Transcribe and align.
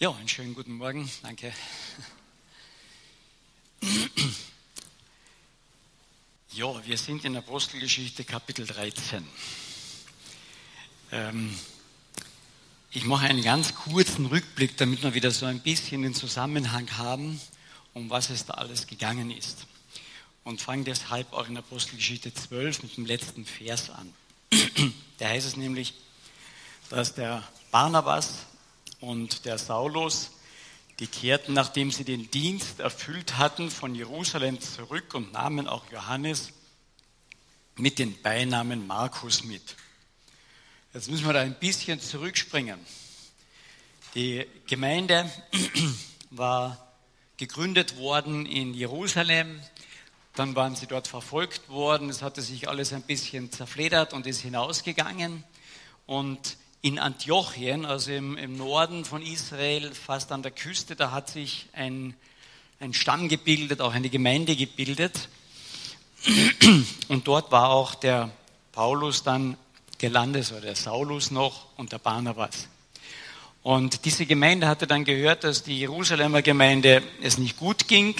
Ja, 0.00 0.12
einen 0.12 0.28
schönen 0.28 0.54
guten 0.54 0.72
Morgen. 0.72 1.08
Danke. 1.22 1.52
Ja, 6.50 6.84
wir 6.84 6.98
sind 6.98 7.24
in 7.24 7.36
Apostelgeschichte 7.36 8.24
Kapitel 8.24 8.66
13. 8.66 9.24
Ähm, 11.12 11.56
ich 12.90 13.04
mache 13.04 13.26
einen 13.26 13.44
ganz 13.44 13.76
kurzen 13.76 14.26
Rückblick, 14.26 14.76
damit 14.78 15.04
wir 15.04 15.14
wieder 15.14 15.30
so 15.30 15.46
ein 15.46 15.60
bisschen 15.60 16.02
den 16.02 16.12
Zusammenhang 16.12 16.90
haben, 16.98 17.40
um 17.92 18.10
was 18.10 18.30
es 18.30 18.46
da 18.46 18.54
alles 18.54 18.88
gegangen 18.88 19.30
ist. 19.30 19.68
Und 20.42 20.60
fange 20.60 20.82
deshalb 20.82 21.32
auch 21.32 21.46
in 21.46 21.56
Apostelgeschichte 21.56 22.34
12 22.34 22.82
mit 22.82 22.96
dem 22.96 23.06
letzten 23.06 23.46
Vers 23.46 23.90
an. 23.90 24.12
Da 25.18 25.28
heißt 25.28 25.46
es 25.46 25.56
nämlich, 25.56 25.94
dass 26.90 27.14
der 27.14 27.46
Barnabas 27.70 28.46
und 29.04 29.44
der 29.44 29.58
Saulus, 29.58 30.30
die 30.98 31.06
kehrten, 31.06 31.52
nachdem 31.52 31.90
sie 31.90 32.04
den 32.04 32.30
Dienst 32.30 32.80
erfüllt 32.80 33.36
hatten, 33.36 33.70
von 33.70 33.94
Jerusalem 33.94 34.60
zurück 34.60 35.14
und 35.14 35.32
nahmen 35.32 35.68
auch 35.68 35.90
Johannes 35.90 36.52
mit 37.76 37.98
den 37.98 38.20
Beinamen 38.22 38.86
Markus 38.86 39.44
mit. 39.44 39.76
Jetzt 40.92 41.10
müssen 41.10 41.26
wir 41.26 41.32
da 41.32 41.40
ein 41.40 41.58
bisschen 41.58 42.00
zurückspringen. 42.00 42.78
Die 44.14 44.46
Gemeinde 44.66 45.30
war 46.30 46.94
gegründet 47.36 47.96
worden 47.98 48.46
in 48.46 48.74
Jerusalem, 48.74 49.60
dann 50.34 50.54
waren 50.56 50.76
sie 50.76 50.86
dort 50.86 51.08
verfolgt 51.08 51.68
worden, 51.68 52.10
es 52.10 52.22
hatte 52.22 52.42
sich 52.42 52.68
alles 52.68 52.92
ein 52.92 53.02
bisschen 53.02 53.52
zerfledert 53.52 54.12
und 54.12 54.26
ist 54.26 54.40
hinausgegangen. 54.40 55.44
Und 56.06 56.56
in 56.84 56.98
Antiochien, 56.98 57.86
also 57.86 58.12
im, 58.12 58.36
im, 58.36 58.58
Norden 58.58 59.06
von 59.06 59.22
Israel, 59.22 59.90
fast 59.94 60.30
an 60.32 60.42
der 60.42 60.50
Küste, 60.50 60.94
da 60.94 61.12
hat 61.12 61.30
sich 61.30 61.64
ein, 61.72 62.12
ein 62.78 62.92
Stamm 62.92 63.30
gebildet, 63.30 63.80
auch 63.80 63.94
eine 63.94 64.10
Gemeinde 64.10 64.54
gebildet. 64.54 65.30
Und 67.08 67.26
dort 67.26 67.50
war 67.50 67.70
auch 67.70 67.94
der 67.94 68.30
Paulus 68.72 69.22
dann 69.22 69.56
gelandet, 69.96 70.52
oder 70.52 70.60
der 70.60 70.76
Saulus 70.76 71.30
noch 71.30 71.68
und 71.78 71.90
der 71.92 71.98
Barnabas. 71.98 72.68
Und 73.62 74.04
diese 74.04 74.26
Gemeinde 74.26 74.68
hatte 74.68 74.86
dann 74.86 75.06
gehört, 75.06 75.42
dass 75.44 75.62
die 75.62 75.78
Jerusalemer 75.78 76.42
Gemeinde 76.42 77.02
es 77.22 77.38
nicht 77.38 77.56
gut 77.56 77.88
ging. 77.88 78.14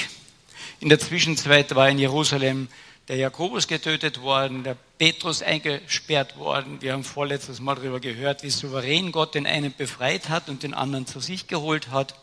In 0.81 0.89
der 0.89 0.99
Zwischenzeit 0.99 1.75
war 1.75 1.91
in 1.91 1.99
Jerusalem 1.99 2.69
der 3.09 3.17
Jakobus 3.17 3.69
getötet 3.69 4.23
worden, 4.23 4.65
der 4.65 4.77
Petrus 4.99 5.43
eingesperrt 5.43 6.39
worden. 6.39 6.81
Wir 6.81 6.95
haben 6.95 7.05
vorletztes 7.05 7.61
Mal 7.61 7.75
darüber 7.75 8.01
gehört, 8.01 8.43
wie 8.43 8.51
souverän 8.51 9.13
Gott 9.13 9.35
den 9.35 9.47
einen 9.47 9.75
befreit 9.75 10.29
hat 10.31 10.49
und 10.49 10.63
den 10.63 10.73
anderen 10.73 11.07
zu 11.07 11.21
sich 11.21 11.47
geholt 11.47 11.91
hat. 11.91 12.15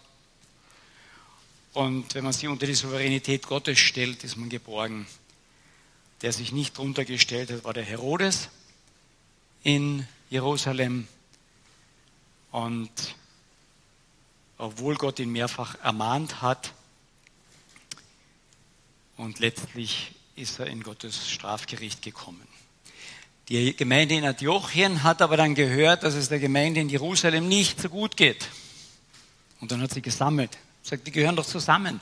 Und 1.73 2.15
wenn 2.15 2.23
man 2.23 2.33
sich 2.33 2.47
unter 2.47 2.65
die 2.65 2.73
Souveränität 2.73 3.47
Gottes 3.47 3.77
stellt, 3.77 4.23
ist 4.23 4.37
man 4.37 4.49
geborgen. 4.49 5.05
Der 6.21 6.33
sich 6.33 6.51
nicht 6.51 6.77
drunter 6.77 7.05
gestellt 7.05 7.51
hat, 7.51 7.63
war 7.63 7.73
der 7.73 7.83
Herodes 7.83 8.49
in 9.63 10.07
Jerusalem. 10.29 11.07
Und 12.51 13.15
obwohl 14.57 14.95
Gott 14.95 15.19
ihn 15.19 15.31
mehrfach 15.31 15.75
ermahnt 15.83 16.41
hat 16.41 16.73
und 19.17 19.39
letztlich 19.39 20.13
ist 20.41 20.59
er 20.59 20.65
in 20.65 20.81
Gottes 20.81 21.29
Strafgericht 21.29 22.01
gekommen. 22.01 22.47
Die 23.47 23.75
Gemeinde 23.75 24.15
in 24.15 24.25
Antiochien 24.25 25.03
hat 25.03 25.21
aber 25.21 25.37
dann 25.37 25.53
gehört, 25.53 26.01
dass 26.01 26.15
es 26.15 26.29
der 26.29 26.39
Gemeinde 26.39 26.79
in 26.79 26.89
Jerusalem 26.89 27.47
nicht 27.47 27.79
so 27.79 27.89
gut 27.89 28.17
geht. 28.17 28.49
Und 29.59 29.71
dann 29.71 29.81
hat 29.81 29.93
sie 29.93 30.01
gesammelt. 30.01 30.57
Sagt, 30.81 31.05
die 31.05 31.11
gehören 31.11 31.35
doch 31.35 31.45
zusammen. 31.45 32.01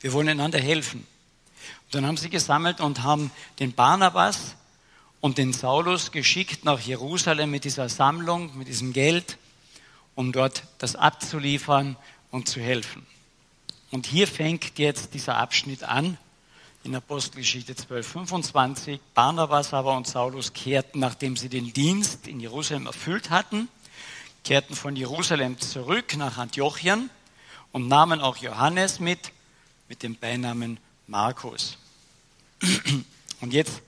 Wir 0.00 0.12
wollen 0.12 0.28
einander 0.28 0.58
helfen. 0.58 1.06
Und 1.84 1.94
dann 1.94 2.04
haben 2.04 2.18
sie 2.18 2.28
gesammelt 2.28 2.80
und 2.80 3.02
haben 3.02 3.30
den 3.58 3.72
Barnabas 3.72 4.54
und 5.22 5.38
den 5.38 5.54
Saulus 5.54 6.12
geschickt 6.12 6.66
nach 6.66 6.80
Jerusalem 6.80 7.50
mit 7.50 7.64
dieser 7.64 7.88
Sammlung, 7.88 8.58
mit 8.58 8.68
diesem 8.68 8.92
Geld, 8.92 9.38
um 10.14 10.32
dort 10.32 10.64
das 10.76 10.94
abzuliefern 10.94 11.96
und 12.30 12.48
zu 12.48 12.60
helfen. 12.60 13.06
Und 13.90 14.06
hier 14.06 14.28
fängt 14.28 14.78
jetzt 14.78 15.14
dieser 15.14 15.38
Abschnitt 15.38 15.84
an, 15.84 16.18
in 16.84 16.94
Apostelgeschichte 16.94 17.76
12, 17.76 18.06
25. 18.06 19.00
Barnabas 19.14 19.72
aber 19.72 19.96
und 19.96 20.06
Saulus 20.06 20.52
kehrten, 20.52 20.98
nachdem 20.98 21.36
sie 21.36 21.48
den 21.48 21.72
Dienst 21.72 22.26
in 22.26 22.40
Jerusalem 22.40 22.86
erfüllt 22.86 23.30
hatten, 23.30 23.68
kehrten 24.44 24.74
von 24.74 24.96
Jerusalem 24.96 25.60
zurück 25.60 26.16
nach 26.16 26.38
Antiochien 26.38 27.10
und 27.70 27.88
nahmen 27.88 28.20
auch 28.20 28.36
Johannes 28.36 28.98
mit, 28.98 29.32
mit 29.88 30.02
dem 30.02 30.16
Beinamen 30.16 30.78
Markus. 31.06 31.78
Und 33.40 33.52
jetzt 33.52 33.82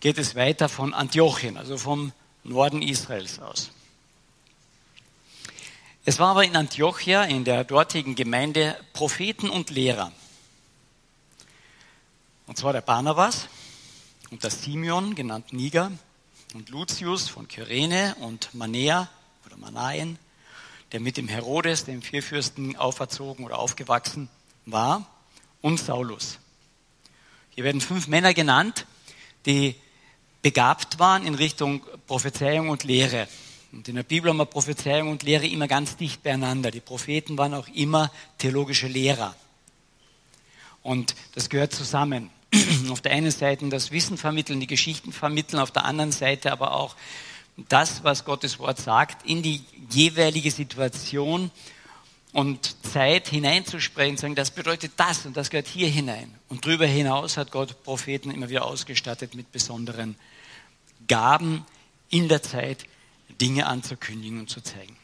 geht 0.00 0.18
es 0.18 0.34
weiter 0.34 0.68
von 0.68 0.94
Antiochien, 0.94 1.56
also 1.56 1.78
vom 1.78 2.12
Norden 2.44 2.82
Israels 2.82 3.38
aus. 3.38 3.70
Es 6.04 6.18
war 6.18 6.30
aber 6.30 6.44
in 6.44 6.56
Antiochia, 6.56 7.24
in 7.24 7.44
der 7.44 7.64
dortigen 7.64 8.14
Gemeinde, 8.14 8.76
Propheten 8.92 9.50
und 9.50 9.70
Lehrer. 9.70 10.12
Und 12.50 12.56
zwar 12.56 12.72
der 12.72 12.80
Barnabas 12.80 13.46
und 14.32 14.42
der 14.42 14.50
Simeon, 14.50 15.14
genannt 15.14 15.52
Niger, 15.52 15.92
und 16.52 16.68
Lucius 16.68 17.28
von 17.28 17.46
Kyrene 17.46 18.16
und 18.18 18.52
Manea 18.54 19.08
oder 19.46 19.56
Manaen, 19.56 20.18
der 20.90 20.98
mit 20.98 21.16
dem 21.16 21.28
Herodes, 21.28 21.84
dem 21.84 22.02
Vierfürsten, 22.02 22.74
auferzogen 22.74 23.44
oder 23.44 23.60
aufgewachsen 23.60 24.28
war, 24.66 25.06
und 25.60 25.78
Saulus. 25.78 26.40
Hier 27.50 27.62
werden 27.62 27.80
fünf 27.80 28.08
Männer 28.08 28.34
genannt, 28.34 28.84
die 29.46 29.76
begabt 30.42 30.98
waren 30.98 31.24
in 31.24 31.36
Richtung 31.36 31.86
Prophezeiung 32.08 32.68
und 32.68 32.82
Lehre. 32.82 33.28
Und 33.70 33.86
in 33.86 33.94
der 33.94 34.02
Bibel 34.02 34.28
haben 34.28 34.38
wir 34.38 34.44
Prophezeiung 34.44 35.08
und 35.08 35.22
Lehre 35.22 35.46
immer 35.46 35.68
ganz 35.68 35.96
dicht 35.96 36.24
beieinander. 36.24 36.72
Die 36.72 36.80
Propheten 36.80 37.38
waren 37.38 37.54
auch 37.54 37.68
immer 37.68 38.10
theologische 38.38 38.88
Lehrer. 38.88 39.36
Und 40.82 41.14
das 41.36 41.48
gehört 41.48 41.72
zusammen. 41.72 42.28
auf 42.90 43.00
der 43.00 43.12
einen 43.12 43.30
Seite 43.30 43.68
das 43.68 43.90
Wissen 43.90 44.16
vermitteln, 44.16 44.60
die 44.60 44.66
Geschichten 44.66 45.12
vermitteln, 45.12 45.60
auf 45.60 45.70
der 45.70 45.84
anderen 45.84 46.12
Seite 46.12 46.52
aber 46.52 46.74
auch 46.74 46.96
das, 47.68 48.04
was 48.04 48.24
Gottes 48.24 48.58
Wort 48.58 48.78
sagt, 48.78 49.26
in 49.26 49.42
die 49.42 49.62
jeweilige 49.90 50.50
Situation 50.50 51.50
und 52.32 52.76
Zeit 52.86 53.28
hineinzusprechen, 53.28 54.16
sagen, 54.16 54.34
das 54.34 54.50
bedeutet 54.50 54.92
das 54.96 55.26
und 55.26 55.36
das 55.36 55.50
gehört 55.50 55.66
hier 55.66 55.88
hinein. 55.88 56.32
Und 56.48 56.64
darüber 56.64 56.86
hinaus 56.86 57.36
hat 57.36 57.50
Gott 57.50 57.82
Propheten 57.82 58.30
immer 58.30 58.48
wieder 58.48 58.64
ausgestattet 58.64 59.34
mit 59.34 59.50
besonderen 59.52 60.14
Gaben 61.08 61.66
in 62.08 62.28
der 62.28 62.42
Zeit, 62.42 62.84
Dinge 63.40 63.66
anzukündigen 63.66 64.40
und 64.40 64.50
zu 64.50 64.60
zeigen. 64.60 64.96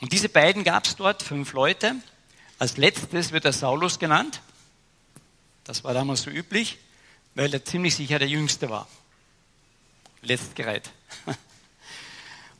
Und 0.00 0.12
diese 0.12 0.28
beiden 0.28 0.64
gab 0.64 0.84
es 0.84 0.96
dort, 0.96 1.22
fünf 1.22 1.52
Leute. 1.52 1.96
Als 2.58 2.76
letztes 2.76 3.32
wird 3.32 3.44
der 3.44 3.52
Saulus 3.52 3.98
genannt. 3.98 4.40
Das 5.64 5.82
war 5.82 5.94
damals 5.94 6.22
so 6.22 6.30
üblich, 6.30 6.78
weil 7.34 7.52
er 7.52 7.64
ziemlich 7.64 7.94
sicher 7.96 8.18
der 8.18 8.28
Jüngste 8.28 8.68
war. 8.70 8.86
Letztgereiht. 10.22 10.90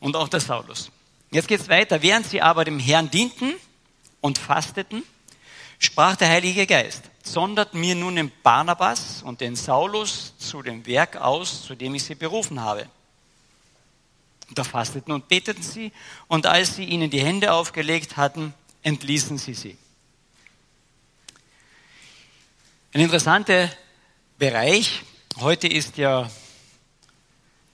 Und 0.00 0.16
auch 0.16 0.28
der 0.28 0.40
Saulus. 0.40 0.90
Jetzt 1.30 1.48
geht 1.48 1.60
es 1.60 1.68
weiter. 1.68 2.02
Während 2.02 2.26
sie 2.26 2.42
aber 2.42 2.64
dem 2.64 2.78
Herrn 2.78 3.10
dienten 3.10 3.54
und 4.20 4.38
fasteten, 4.38 5.02
sprach 5.78 6.16
der 6.16 6.28
Heilige 6.28 6.66
Geist, 6.66 7.02
sondert 7.22 7.74
mir 7.74 7.94
nun 7.94 8.16
den 8.16 8.30
Barnabas 8.42 9.22
und 9.22 9.40
den 9.40 9.56
Saulus 9.56 10.34
zu 10.38 10.62
dem 10.62 10.86
Werk 10.86 11.16
aus, 11.16 11.64
zu 11.64 11.74
dem 11.74 11.94
ich 11.94 12.04
sie 12.04 12.14
berufen 12.14 12.60
habe. 12.60 12.88
Da 14.50 14.62
fasteten 14.62 15.12
und 15.12 15.28
beteten 15.28 15.62
sie, 15.62 15.90
und 16.28 16.46
als 16.46 16.76
sie 16.76 16.84
ihnen 16.84 17.10
die 17.10 17.20
Hände 17.20 17.52
aufgelegt 17.52 18.16
hatten, 18.16 18.54
entließen 18.82 19.38
sie 19.38 19.54
sie. 19.54 19.76
Ein 22.94 23.00
interessanter 23.00 23.70
Bereich. 24.38 25.02
Heute 25.40 25.66
ist 25.66 25.96
ja 25.96 26.30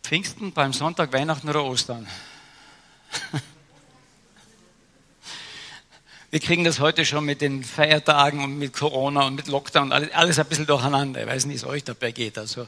Pfingsten, 0.02 0.52
beim 0.52 0.72
Sonntag 0.72 1.12
Weihnachten 1.12 1.46
oder 1.46 1.62
Ostern. 1.62 2.08
Wir 6.30 6.40
kriegen 6.40 6.64
das 6.64 6.80
heute 6.80 7.04
schon 7.04 7.26
mit 7.26 7.42
den 7.42 7.62
Feiertagen 7.62 8.42
und 8.42 8.58
mit 8.58 8.72
Corona 8.72 9.26
und 9.26 9.34
mit 9.34 9.46
Lockdown 9.46 9.92
alles, 9.92 10.10
alles 10.12 10.38
ein 10.38 10.46
bisschen 10.46 10.64
durcheinander. 10.64 11.20
Ich 11.20 11.26
weiß 11.26 11.44
nicht, 11.44 11.52
wie 11.52 11.58
es 11.58 11.64
euch 11.64 11.84
dabei 11.84 12.12
geht. 12.12 12.38
Also 12.38 12.66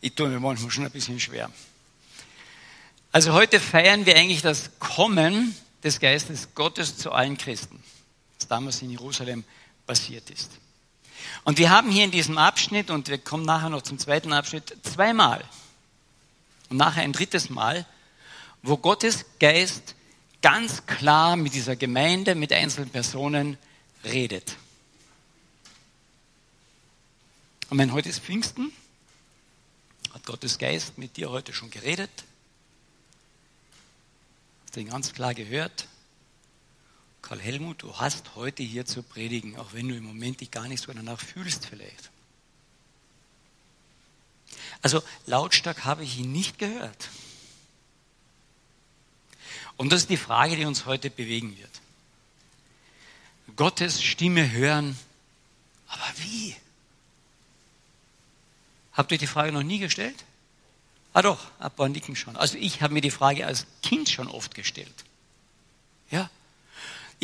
ich 0.00 0.16
tue 0.16 0.28
mir 0.28 0.40
manchmal 0.40 0.72
schon 0.72 0.86
ein 0.86 0.90
bisschen 0.90 1.20
schwer. 1.20 1.48
Also 3.12 3.34
heute 3.34 3.60
feiern 3.60 4.04
wir 4.04 4.16
eigentlich 4.16 4.42
das 4.42 4.80
Kommen 4.80 5.54
des 5.84 6.00
Geistes 6.00 6.56
Gottes 6.56 6.96
zu 6.96 7.12
allen 7.12 7.38
Christen, 7.38 7.80
was 8.36 8.48
damals 8.48 8.82
in 8.82 8.90
Jerusalem 8.90 9.44
passiert 9.86 10.28
ist. 10.30 10.58
Und 11.44 11.58
wir 11.58 11.70
haben 11.70 11.90
hier 11.90 12.04
in 12.04 12.10
diesem 12.10 12.38
Abschnitt, 12.38 12.90
und 12.90 13.08
wir 13.08 13.18
kommen 13.18 13.44
nachher 13.44 13.70
noch 13.70 13.82
zum 13.82 13.98
zweiten 13.98 14.32
Abschnitt, 14.32 14.76
zweimal 14.82 15.44
und 16.70 16.76
nachher 16.76 17.02
ein 17.02 17.12
drittes 17.12 17.50
Mal, 17.50 17.86
wo 18.62 18.76
Gottes 18.76 19.24
Geist 19.38 19.94
ganz 20.42 20.86
klar 20.86 21.36
mit 21.36 21.54
dieser 21.54 21.76
Gemeinde, 21.76 22.34
mit 22.34 22.52
einzelnen 22.52 22.90
Personen 22.90 23.58
redet. 24.04 24.56
Und 27.70 27.78
wenn 27.78 27.92
heute 27.92 28.08
ist 28.08 28.20
Pfingsten, 28.20 28.72
hat 30.12 30.24
Gottes 30.26 30.58
Geist 30.58 30.98
mit 30.98 31.16
dir 31.16 31.30
heute 31.30 31.52
schon 31.52 31.70
geredet, 31.70 32.10
hast 34.64 34.76
du 34.76 34.80
ihn 34.80 34.90
ganz 34.90 35.12
klar 35.12 35.34
gehört. 35.34 35.86
Karl 37.24 37.40
Helmut, 37.40 37.82
du 37.82 37.96
hast 37.96 38.34
heute 38.34 38.62
hier 38.62 38.84
zu 38.84 39.02
predigen, 39.02 39.56
auch 39.58 39.72
wenn 39.72 39.88
du 39.88 39.96
im 39.96 40.04
Moment 40.04 40.42
dich 40.42 40.50
gar 40.50 40.68
nicht 40.68 40.82
so 40.82 40.92
danach 40.92 41.18
fühlst 41.18 41.64
vielleicht. 41.64 42.10
Also 44.82 45.02
lautstark 45.24 45.86
habe 45.86 46.04
ich 46.04 46.18
ihn 46.18 46.32
nicht 46.32 46.58
gehört. 46.58 47.08
Und 49.78 49.90
das 49.90 50.02
ist 50.02 50.10
die 50.10 50.18
Frage, 50.18 50.54
die 50.56 50.66
uns 50.66 50.84
heute 50.84 51.08
bewegen 51.08 51.56
wird. 51.56 51.70
Gottes 53.56 54.02
Stimme 54.02 54.52
hören, 54.52 54.94
aber 55.88 56.12
wie? 56.18 56.54
Habt 58.92 59.12
ihr 59.12 59.18
die 59.18 59.26
Frage 59.26 59.50
noch 59.50 59.62
nie 59.62 59.78
gestellt? 59.78 60.24
Ah 61.14 61.22
doch, 61.22 61.40
ein 61.58 61.70
paar 61.70 61.88
nicken 61.88 62.16
schon. 62.16 62.36
Also 62.36 62.58
ich 62.58 62.82
habe 62.82 62.92
mir 62.92 63.00
die 63.00 63.10
Frage 63.10 63.46
als 63.46 63.64
Kind 63.82 64.10
schon 64.10 64.28
oft 64.28 64.54
gestellt. 64.54 65.04
Ja. 66.10 66.28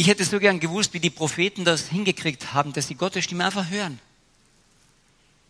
Ich 0.00 0.06
hätte 0.06 0.24
so 0.24 0.40
gern 0.40 0.60
gewusst, 0.60 0.94
wie 0.94 0.98
die 0.98 1.10
Propheten 1.10 1.62
das 1.62 1.88
hingekriegt 1.88 2.54
haben, 2.54 2.72
dass 2.72 2.88
sie 2.88 2.94
Gottes 2.94 3.22
Stimme 3.22 3.44
einfach 3.44 3.68
hören. 3.68 4.00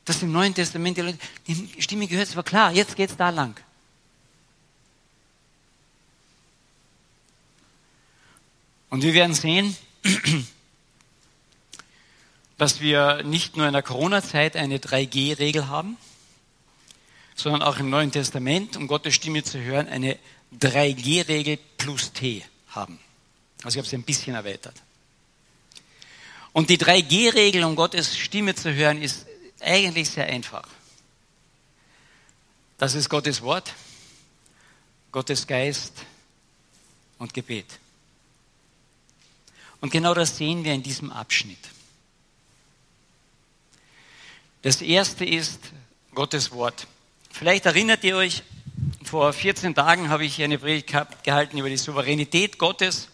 Dass 0.05 0.25
im 0.25 0.32
Neuen 0.32 0.56
Testament 0.56 0.97
die 0.97 1.02
Leute, 1.02 1.19
die 1.47 1.81
Stimme 1.81 2.08
gehört, 2.08 2.26
es 2.26 2.35
war 2.35 2.43
klar, 2.43 2.73
jetzt 2.73 2.97
geht's 2.97 3.17
da 3.17 3.31
lang. 3.31 3.56
Und 8.88 9.05
wir 9.05 9.14
werden 9.14 9.35
sehen, 9.35 9.76
dass 12.58 12.81
wir 12.81 13.23
nicht 13.23 13.56
nur 13.56 13.69
in 13.69 13.73
der 13.73 13.85
Corona-Zeit 13.85 14.56
eine 14.56 14.79
3G-Regel 14.79 15.69
haben, 15.69 15.97
sondern 17.37 17.62
auch 17.62 17.79
im 17.79 17.88
Neuen 17.88 18.11
Testament, 18.11 18.76
um 18.76 18.88
Gottes 18.88 19.14
Stimme 19.14 19.44
zu 19.44 19.61
hören, 19.61 19.87
eine 19.87 20.19
3G-Regel 20.58 21.56
plus 21.79 22.12
T 22.12 22.44
haben. 22.70 22.99
Also 23.62 23.77
ich 23.77 23.79
habe 23.79 23.89
sie 23.89 23.97
ein 23.97 24.03
bisschen 24.03 24.35
erweitert. 24.35 24.75
Und 26.53 26.71
die 26.71 26.79
3G-Regel, 26.79 27.65
um 27.65 27.77
Gottes 27.77 28.17
Stimme 28.17 28.55
zu 28.55 28.75
hören, 28.75 29.01
ist 29.01 29.27
eigentlich 29.61 30.11
sehr 30.11 30.27
einfach. 30.27 30.67
Das 32.79 32.95
ist 32.95 33.09
Gottes 33.09 33.43
Wort, 33.43 33.75
Gottes 35.12 35.47
Geist 35.47 35.93
und 37.19 37.35
Gebet. 37.35 37.67
Und 39.81 39.91
genau 39.91 40.15
das 40.15 40.37
sehen 40.37 40.65
wir 40.65 40.73
in 40.73 40.83
diesem 40.83 41.11
Abschnitt. 41.11 41.59
Das 44.62 44.83
erste 44.83 45.25
ist 45.25 45.61
Gottes 46.15 46.51
Wort. 46.53 46.87
Vielleicht 47.31 47.67
erinnert 47.67 48.03
ihr 48.05 48.17
euch, 48.17 48.43
vor 49.05 49.33
14 49.33 49.75
Tagen 49.75 50.09
habe 50.09 50.25
ich 50.25 50.43
eine 50.43 50.59
Predigt 50.59 50.93
gehalten 51.23 51.59
über 51.59 51.69
die 51.69 51.77
Souveränität 51.77 52.59
Gottes 52.59 53.09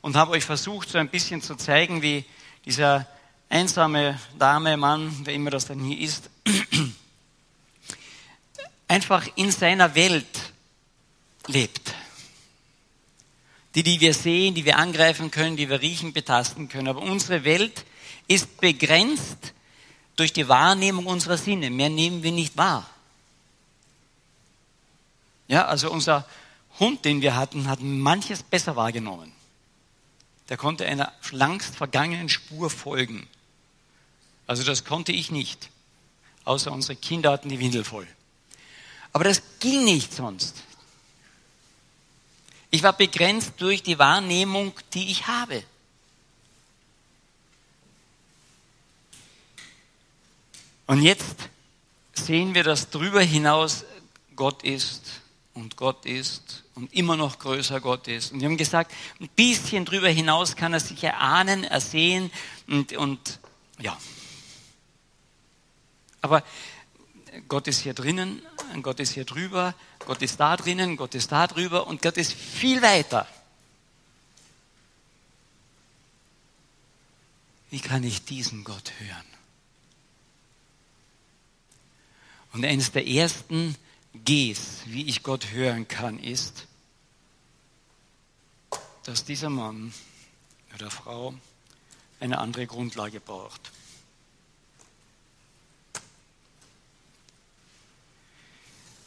und 0.00 0.16
habe 0.16 0.32
euch 0.32 0.44
versucht, 0.44 0.88
so 0.88 0.98
ein 0.98 1.08
bisschen 1.08 1.42
zu 1.42 1.56
zeigen, 1.56 2.02
wie 2.02 2.24
dieser 2.64 3.06
einsame 3.48 4.18
Dame, 4.38 4.76
Mann, 4.76 5.14
wer 5.24 5.34
immer 5.34 5.50
das 5.50 5.66
dann 5.66 5.80
hier 5.80 5.98
ist, 5.98 6.30
einfach 8.88 9.26
in 9.36 9.50
seiner 9.50 9.94
Welt 9.94 10.52
lebt 11.46 11.94
die, 13.78 13.84
die 13.84 14.00
wir 14.00 14.12
sehen, 14.12 14.54
die 14.54 14.64
wir 14.64 14.76
angreifen 14.76 15.30
können, 15.30 15.56
die 15.56 15.68
wir 15.68 15.80
riechen, 15.80 16.12
betasten 16.12 16.68
können. 16.68 16.88
Aber 16.88 17.00
unsere 17.00 17.44
Welt 17.44 17.84
ist 18.26 18.60
begrenzt 18.60 19.52
durch 20.16 20.32
die 20.32 20.48
Wahrnehmung 20.48 21.06
unserer 21.06 21.36
Sinne. 21.36 21.70
Mehr 21.70 21.88
nehmen 21.88 22.24
wir 22.24 22.32
nicht 22.32 22.56
wahr. 22.56 22.90
Ja, 25.46 25.66
also 25.66 25.92
unser 25.92 26.26
Hund, 26.80 27.04
den 27.04 27.22
wir 27.22 27.36
hatten, 27.36 27.68
hat 27.68 27.80
manches 27.80 28.42
besser 28.42 28.74
wahrgenommen. 28.74 29.32
Der 30.48 30.56
konnte 30.56 30.86
einer 30.86 31.12
langst 31.30 31.76
vergangenen 31.76 32.28
Spur 32.28 32.70
folgen. 32.70 33.26
Also 34.46 34.64
das 34.64 34.84
konnte 34.84 35.12
ich 35.12 35.30
nicht. 35.30 35.70
Außer 36.44 36.72
unsere 36.72 36.96
Kinder 36.96 37.32
hatten 37.32 37.50
die 37.50 37.58
Windel 37.58 37.84
voll. 37.84 38.06
Aber 39.12 39.24
das 39.24 39.42
ging 39.60 39.84
nicht 39.84 40.12
sonst. 40.12 40.56
Ich 42.70 42.82
war 42.82 42.92
begrenzt 42.92 43.52
durch 43.58 43.82
die 43.82 43.98
Wahrnehmung, 43.98 44.72
die 44.94 45.10
ich 45.10 45.26
habe. 45.26 45.62
Und 50.86 51.02
jetzt 51.02 51.36
sehen 52.14 52.54
wir, 52.54 52.64
dass 52.64 52.88
darüber 52.88 53.20
hinaus 53.20 53.84
Gott 54.36 54.62
ist 54.62 55.20
und 55.58 55.76
Gott 55.76 56.06
ist 56.06 56.62
und 56.74 56.92
immer 56.92 57.16
noch 57.16 57.38
größer 57.38 57.80
Gott 57.80 58.06
ist. 58.08 58.32
Und 58.32 58.40
wir 58.40 58.48
haben 58.48 58.56
gesagt, 58.56 58.92
ein 59.20 59.28
bisschen 59.34 59.84
darüber 59.84 60.08
hinaus 60.08 60.56
kann 60.56 60.72
er 60.72 60.80
sich 60.80 61.02
erahnen, 61.02 61.64
ersehen 61.64 62.30
und, 62.68 62.92
und 62.92 63.40
ja. 63.80 63.98
Aber 66.20 66.44
Gott 67.48 67.66
ist 67.68 67.80
hier 67.80 67.94
drinnen, 67.94 68.40
Gott 68.82 69.00
ist 69.00 69.12
hier 69.12 69.24
drüber, 69.24 69.74
Gott 70.06 70.22
ist 70.22 70.38
da 70.38 70.56
drinnen, 70.56 70.96
Gott 70.96 71.14
ist 71.14 71.32
da 71.32 71.46
drüber 71.46 71.86
und 71.86 72.02
Gott 72.02 72.16
ist 72.16 72.32
viel 72.32 72.80
weiter. 72.80 73.26
Wie 77.70 77.80
kann 77.80 78.02
ich 78.04 78.24
diesen 78.24 78.64
Gott 78.64 78.92
hören? 78.98 79.26
Und 82.52 82.64
eines 82.64 82.92
der 82.92 83.06
ersten 83.06 83.76
Gs, 84.24 84.82
wie 84.86 85.06
ich 85.06 85.22
Gott 85.22 85.50
hören 85.50 85.88
kann, 85.88 86.18
ist, 86.18 86.66
dass 89.04 89.24
dieser 89.24 89.50
Mann 89.50 89.92
oder 90.74 90.90
Frau 90.90 91.34
eine 92.20 92.38
andere 92.38 92.66
Grundlage 92.66 93.20
braucht. 93.20 93.70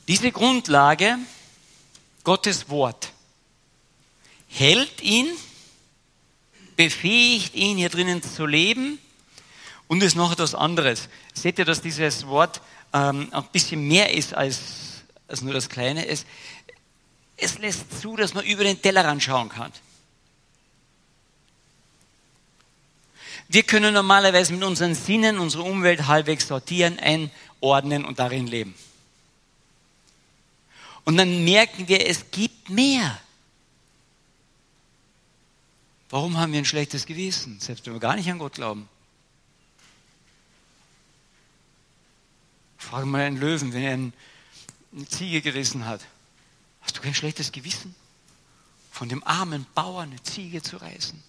Diese 0.07 0.31
Grundlage, 0.31 1.17
Gottes 2.23 2.69
Wort, 2.69 3.13
hält 4.49 5.01
ihn, 5.01 5.29
befähigt 6.75 7.55
ihn, 7.55 7.77
hier 7.77 7.89
drinnen 7.89 8.21
zu 8.21 8.45
leben 8.45 9.00
und 9.88 10.03
ist 10.03 10.15
noch 10.15 10.31
etwas 10.31 10.55
anderes. 10.55 11.09
Seht 11.33 11.59
ihr, 11.59 11.65
dass 11.65 11.81
dieses 11.81 12.27
Wort 12.27 12.62
ähm, 12.93 13.29
ein 13.31 13.45
bisschen 13.51 13.88
mehr 13.88 14.13
ist 14.13 14.33
als, 14.33 14.59
als 15.31 15.41
nur 15.41 15.53
das 15.53 15.69
Kleine? 15.69 16.05
Es, 16.07 16.25
es 17.38 17.57
lässt 17.57 18.00
zu, 18.01 18.15
dass 18.15 18.33
man 18.33 18.45
über 18.45 18.63
den 18.63 18.81
Tellerrand 18.81 19.23
schauen 19.23 19.50
kann. 19.50 19.71
Wir 23.47 23.63
können 23.63 23.93
normalerweise 23.93 24.53
mit 24.53 24.63
unseren 24.63 24.95
Sinnen 24.95 25.39
unsere 25.39 25.63
Umwelt 25.63 26.07
halbwegs 26.07 26.47
sortieren, 26.47 27.00
einordnen 27.00 28.05
und 28.05 28.19
darin 28.19 28.47
leben. 28.47 28.75
Und 31.03 31.17
dann 31.17 31.43
merken 31.43 31.88
wir, 31.88 32.07
es 32.07 32.31
gibt 32.31 32.69
mehr. 32.69 33.19
Warum 36.09 36.38
haben 36.38 36.51
wir 36.51 36.59
ein 36.59 36.65
schlechtes 36.65 37.05
Gewissen, 37.05 37.59
selbst 37.59 37.85
wenn 37.85 37.93
wir 37.93 38.00
gar 38.00 38.15
nicht 38.15 38.29
an 38.29 38.38
Gott 38.39 38.53
glauben? 38.53 38.88
Frage 42.77 43.05
mal 43.05 43.21
einen 43.21 43.38
Löwen, 43.38 43.73
wenn 43.73 43.83
er 43.83 44.11
eine 44.93 45.07
Ziege 45.07 45.41
gerissen 45.41 45.86
hat. 45.86 46.01
Hast 46.81 46.98
du 46.98 47.01
kein 47.01 47.13
schlechtes 47.13 47.51
Gewissen? 47.51 47.95
Von 48.91 49.10
dem 49.10 49.24
armen 49.25 49.65
Bauern 49.74 50.10
eine 50.10 50.24
Ziege 50.24 50.62
zu 50.62 50.77
reißen? 50.77 51.21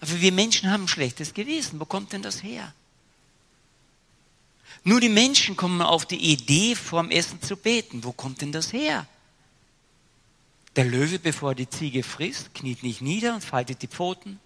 Aber 0.00 0.20
wir 0.20 0.32
Menschen 0.32 0.70
haben 0.70 0.84
ein 0.84 0.88
schlechtes 0.88 1.34
Gewissen. 1.34 1.80
Wo 1.80 1.84
kommt 1.84 2.12
denn 2.12 2.22
das 2.22 2.42
her? 2.42 2.72
Nur 4.84 5.00
die 5.00 5.08
Menschen 5.08 5.56
kommen 5.56 5.82
auf 5.82 6.06
die 6.06 6.32
Idee, 6.32 6.74
vorm 6.74 7.10
Essen 7.10 7.42
zu 7.42 7.56
beten. 7.56 8.04
Wo 8.04 8.12
kommt 8.12 8.40
denn 8.40 8.52
das 8.52 8.72
her? 8.72 9.06
Der 10.76 10.84
Löwe, 10.84 11.18
bevor 11.18 11.52
er 11.52 11.54
die 11.54 11.70
Ziege 11.70 12.02
frisst, 12.02 12.54
kniet 12.54 12.82
nicht 12.82 13.00
nieder 13.00 13.34
und 13.34 13.44
faltet 13.44 13.82
die 13.82 13.88
Pfoten. 13.88 14.38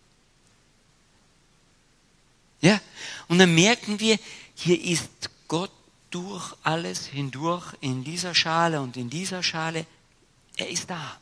Ja, 2.60 2.80
und 3.28 3.38
dann 3.38 3.54
merken 3.54 4.00
wir, 4.00 4.18
hier 4.54 4.80
ist 4.80 5.30
Gott 5.48 5.72
durch 6.10 6.54
alles 6.62 7.06
hindurch 7.06 7.74
in 7.80 8.04
dieser 8.04 8.34
Schale 8.34 8.80
und 8.80 8.96
in 8.96 9.10
dieser 9.10 9.42
Schale. 9.42 9.86
Er 10.56 10.68
ist 10.68 10.90
da. 10.90 11.18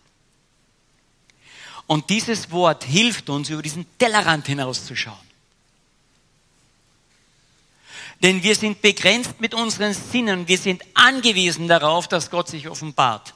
Und 1.87 2.11
dieses 2.11 2.51
Wort 2.51 2.85
hilft 2.85 3.31
uns, 3.31 3.49
über 3.49 3.63
diesen 3.63 3.87
Tellerrand 3.99 4.47
hinauszuschauen. 4.47 5.29
Denn 8.23 8.43
wir 8.43 8.55
sind 8.55 8.83
begrenzt 8.83 9.41
mit 9.41 9.55
unseren 9.55 9.95
Sinnen. 9.95 10.49
Wir 10.49 10.59
sind 10.59 10.83
angewiesen 10.95 11.69
darauf, 11.69 12.09
dass 12.09 12.31
Gott 12.31 12.49
sich 12.49 12.69
offenbart. 12.69 13.33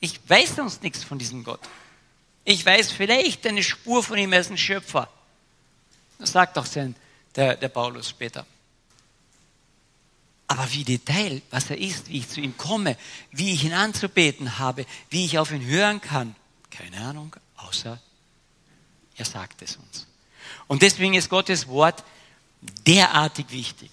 Ich 0.00 0.20
weiß 0.28 0.56
sonst 0.56 0.82
nichts 0.82 1.02
von 1.02 1.18
diesem 1.18 1.42
Gott. 1.42 1.60
Ich 2.44 2.64
weiß 2.64 2.92
vielleicht 2.92 3.46
eine 3.46 3.62
Spur 3.62 4.02
von 4.02 4.18
ihm 4.18 4.32
als 4.32 4.50
ein 4.50 4.58
Schöpfer. 4.58 5.08
Das 6.18 6.32
sagt 6.32 6.58
auch 6.58 6.66
der, 7.34 7.56
der 7.56 7.68
Paulus 7.68 8.10
später. 8.10 8.44
Aber 10.52 10.70
wie 10.70 10.84
Detail, 10.84 11.40
was 11.50 11.70
er 11.70 11.78
ist, 11.78 12.10
wie 12.10 12.18
ich 12.18 12.28
zu 12.28 12.42
ihm 12.42 12.58
komme, 12.58 12.98
wie 13.30 13.54
ich 13.54 13.64
ihn 13.64 13.72
anzubeten 13.72 14.58
habe, 14.58 14.84
wie 15.08 15.24
ich 15.24 15.38
auf 15.38 15.50
ihn 15.50 15.64
hören 15.64 16.02
kann, 16.02 16.36
keine 16.70 16.98
Ahnung, 16.98 17.34
außer 17.56 17.98
er 19.16 19.24
sagt 19.24 19.62
es 19.62 19.76
uns. 19.76 20.06
Und 20.66 20.82
deswegen 20.82 21.14
ist 21.14 21.30
Gottes 21.30 21.68
Wort 21.68 22.04
derartig 22.86 23.46
wichtig. 23.48 23.90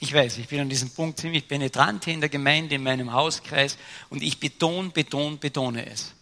Ich 0.00 0.12
weiß, 0.12 0.38
ich 0.38 0.48
bin 0.48 0.58
an 0.58 0.68
diesem 0.68 0.90
Punkt 0.90 1.20
ziemlich 1.20 1.46
penetrant 1.46 2.04
hier 2.06 2.14
in 2.14 2.20
der 2.20 2.28
Gemeinde, 2.28 2.74
in 2.74 2.82
meinem 2.82 3.12
Hauskreis 3.12 3.78
und 4.10 4.24
ich 4.24 4.40
betone, 4.40 4.88
betone, 4.88 5.36
betone 5.36 5.86
es. 5.86 6.12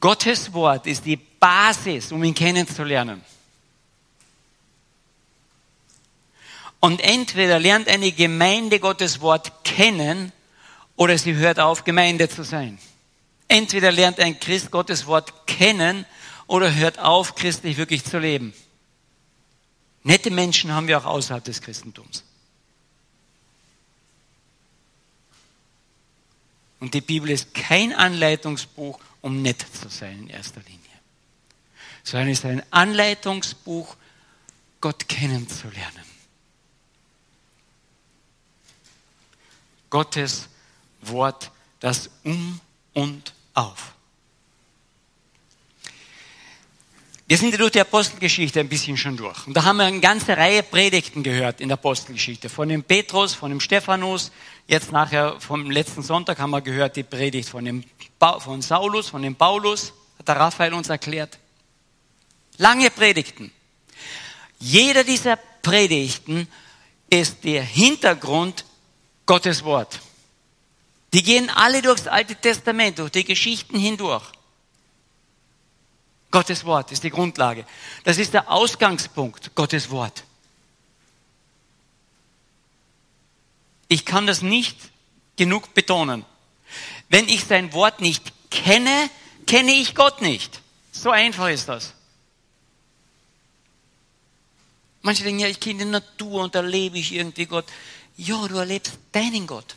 Gottes 0.00 0.52
Wort 0.52 0.88
ist 0.88 1.04
die 1.04 1.16
Basis, 1.16 2.10
um 2.10 2.24
ihn 2.24 2.34
kennenzulernen. 2.34 3.22
Und 6.80 7.00
entweder 7.00 7.58
lernt 7.58 7.88
eine 7.88 8.12
Gemeinde 8.12 8.78
Gottes 8.78 9.20
Wort 9.20 9.64
kennen 9.64 10.32
oder 10.96 11.18
sie 11.18 11.34
hört 11.34 11.58
auf, 11.58 11.84
Gemeinde 11.84 12.28
zu 12.28 12.44
sein. 12.44 12.78
Entweder 13.48 13.90
lernt 13.90 14.20
ein 14.20 14.38
Christ 14.38 14.70
Gottes 14.70 15.06
Wort 15.06 15.46
kennen 15.46 16.04
oder 16.46 16.74
hört 16.74 16.98
auf, 16.98 17.34
christlich 17.34 17.76
wirklich 17.76 18.04
zu 18.04 18.18
leben. 18.18 18.52
Nette 20.02 20.30
Menschen 20.30 20.72
haben 20.72 20.86
wir 20.86 20.98
auch 20.98 21.04
außerhalb 21.04 21.44
des 21.44 21.60
Christentums. 21.60 22.24
Und 26.80 26.94
die 26.94 27.00
Bibel 27.00 27.30
ist 27.30 27.54
kein 27.54 27.92
Anleitungsbuch, 27.92 29.00
um 29.20 29.42
nett 29.42 29.64
zu 29.80 29.88
sein 29.88 30.20
in 30.20 30.30
erster 30.30 30.60
Linie, 30.60 30.78
sondern 32.04 32.28
es 32.28 32.38
ist 32.38 32.44
ein 32.44 32.62
Anleitungsbuch, 32.70 33.96
Gott 34.80 35.08
kennenzulernen. 35.08 36.17
Gottes 39.90 40.48
Wort, 41.02 41.50
das 41.80 42.10
um 42.24 42.60
und 42.94 43.32
auf. 43.54 43.92
Wir 47.28 47.36
sind 47.36 47.60
durch 47.60 47.72
die 47.72 47.80
Apostelgeschichte 47.80 48.58
ein 48.58 48.70
bisschen 48.70 48.96
schon 48.96 49.18
durch. 49.18 49.46
Und 49.46 49.54
da 49.54 49.62
haben 49.62 49.76
wir 49.76 49.84
eine 49.84 50.00
ganze 50.00 50.34
Reihe 50.34 50.62
Predigten 50.62 51.22
gehört 51.22 51.60
in 51.60 51.68
der 51.68 51.74
Apostelgeschichte. 51.74 52.48
Von 52.48 52.70
dem 52.70 52.82
Petrus, 52.82 53.34
von 53.34 53.50
dem 53.50 53.60
Stephanus, 53.60 54.32
jetzt 54.66 54.92
nachher 54.92 55.38
vom 55.38 55.70
letzten 55.70 56.02
Sonntag 56.02 56.38
haben 56.38 56.50
wir 56.50 56.62
gehört 56.62 56.96
die 56.96 57.02
Predigt 57.02 57.50
von, 57.50 57.66
dem 57.66 57.84
von 58.18 58.62
Saulus, 58.62 59.10
von 59.10 59.20
dem 59.20 59.36
Paulus, 59.36 59.92
hat 60.18 60.26
der 60.26 60.36
Raphael 60.36 60.72
uns 60.72 60.88
erklärt. 60.88 61.38
Lange 62.56 62.90
Predigten. 62.90 63.52
Jeder 64.58 65.04
dieser 65.04 65.36
Predigten 65.36 66.48
ist 67.10 67.44
der 67.44 67.62
Hintergrund 67.62 68.64
Gottes 69.28 69.62
Wort. 69.62 70.00
Die 71.12 71.22
gehen 71.22 71.50
alle 71.50 71.82
durchs 71.82 72.06
Alte 72.06 72.34
Testament, 72.34 72.98
durch 72.98 73.10
die 73.10 73.24
Geschichten 73.24 73.78
hindurch. 73.78 74.24
Gottes 76.30 76.64
Wort 76.64 76.92
ist 76.92 77.04
die 77.04 77.10
Grundlage. 77.10 77.66
Das 78.04 78.16
ist 78.16 78.32
der 78.32 78.50
Ausgangspunkt, 78.50 79.54
Gottes 79.54 79.90
Wort. 79.90 80.24
Ich 83.88 84.06
kann 84.06 84.26
das 84.26 84.40
nicht 84.40 84.76
genug 85.36 85.74
betonen. 85.74 86.24
Wenn 87.10 87.28
ich 87.28 87.44
sein 87.44 87.74
Wort 87.74 88.00
nicht 88.00 88.32
kenne, 88.50 89.10
kenne 89.46 89.72
ich 89.72 89.94
Gott 89.94 90.22
nicht. 90.22 90.62
So 90.90 91.10
einfach 91.10 91.48
ist 91.48 91.68
das. 91.68 91.92
Manche 95.02 95.22
denken, 95.22 95.40
ja, 95.40 95.48
ich 95.48 95.60
kenne 95.60 95.84
die 95.84 95.90
Natur 95.90 96.44
und 96.44 96.54
erlebe 96.54 96.98
ich 96.98 97.12
irgendwie 97.12 97.46
Gott. 97.46 97.66
Ja, 98.18 98.48
du 98.48 98.56
erlebst 98.56 98.98
deinen 99.12 99.46
Gott, 99.46 99.76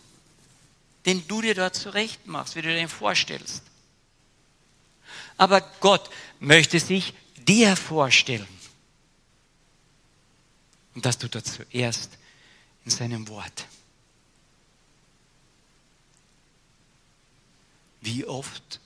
den 1.05 1.27
du 1.27 1.41
dir 1.41 1.53
dort 1.53 1.75
zurecht 1.75 2.25
machst, 2.25 2.55
wie 2.55 2.63
du 2.63 2.69
dir 2.69 2.75
den 2.75 2.89
vorstellst. 2.89 3.61
Aber 5.37 5.61
Gott 5.79 6.09
möchte 6.39 6.79
sich 6.79 7.13
dir 7.37 7.75
vorstellen. 7.75 8.47
Und 10.95 11.05
das 11.05 11.19
tut 11.19 11.35
er 11.35 11.43
zuerst 11.43 12.17
in 12.83 12.91
seinem 12.91 13.27
Wort. 13.27 13.67
Wie 18.01 18.25
oft, 18.25 18.79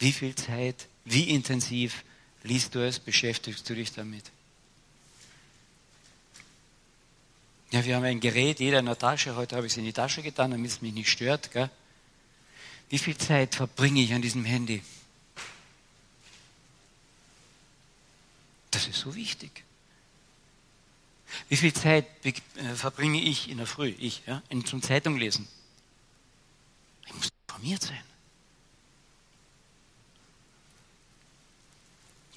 wie 0.00 0.12
viel 0.12 0.34
Zeit, 0.34 0.88
wie 1.04 1.30
intensiv 1.30 2.02
liest 2.42 2.74
du 2.74 2.84
es, 2.84 2.98
beschäftigst 2.98 3.70
du 3.70 3.76
dich 3.76 3.92
damit? 3.92 4.24
Ja, 7.70 7.84
wir 7.84 7.94
haben 7.96 8.04
ein 8.04 8.18
Gerät, 8.18 8.58
jeder 8.58 8.80
in 8.80 8.86
der 8.86 8.98
Tasche. 8.98 9.36
Heute 9.36 9.56
habe 9.56 9.66
ich 9.66 9.72
es 9.72 9.76
in 9.76 9.84
die 9.84 9.92
Tasche 9.92 10.22
getan, 10.22 10.50
damit 10.50 10.70
es 10.70 10.82
mich 10.82 10.92
nicht 10.92 11.08
stört. 11.08 11.52
Gell? 11.52 11.70
Wie 12.88 12.98
viel 12.98 13.16
Zeit 13.16 13.54
verbringe 13.54 14.02
ich 14.02 14.12
an 14.12 14.22
diesem 14.22 14.44
Handy? 14.44 14.82
Das 18.72 18.88
ist 18.88 18.98
so 18.98 19.14
wichtig. 19.14 19.64
Wie 21.48 21.56
viel 21.56 21.72
Zeit 21.72 22.06
äh, 22.24 22.32
verbringe 22.74 23.20
ich 23.20 23.48
in 23.48 23.58
der 23.58 23.66
Früh, 23.68 23.94
ich, 23.98 24.22
ja, 24.26 24.42
zum 24.64 24.82
Zeitung 24.82 25.16
lesen? 25.16 25.46
Ich 27.06 27.14
muss 27.14 27.28
informiert 27.46 27.82
sein. 27.82 28.02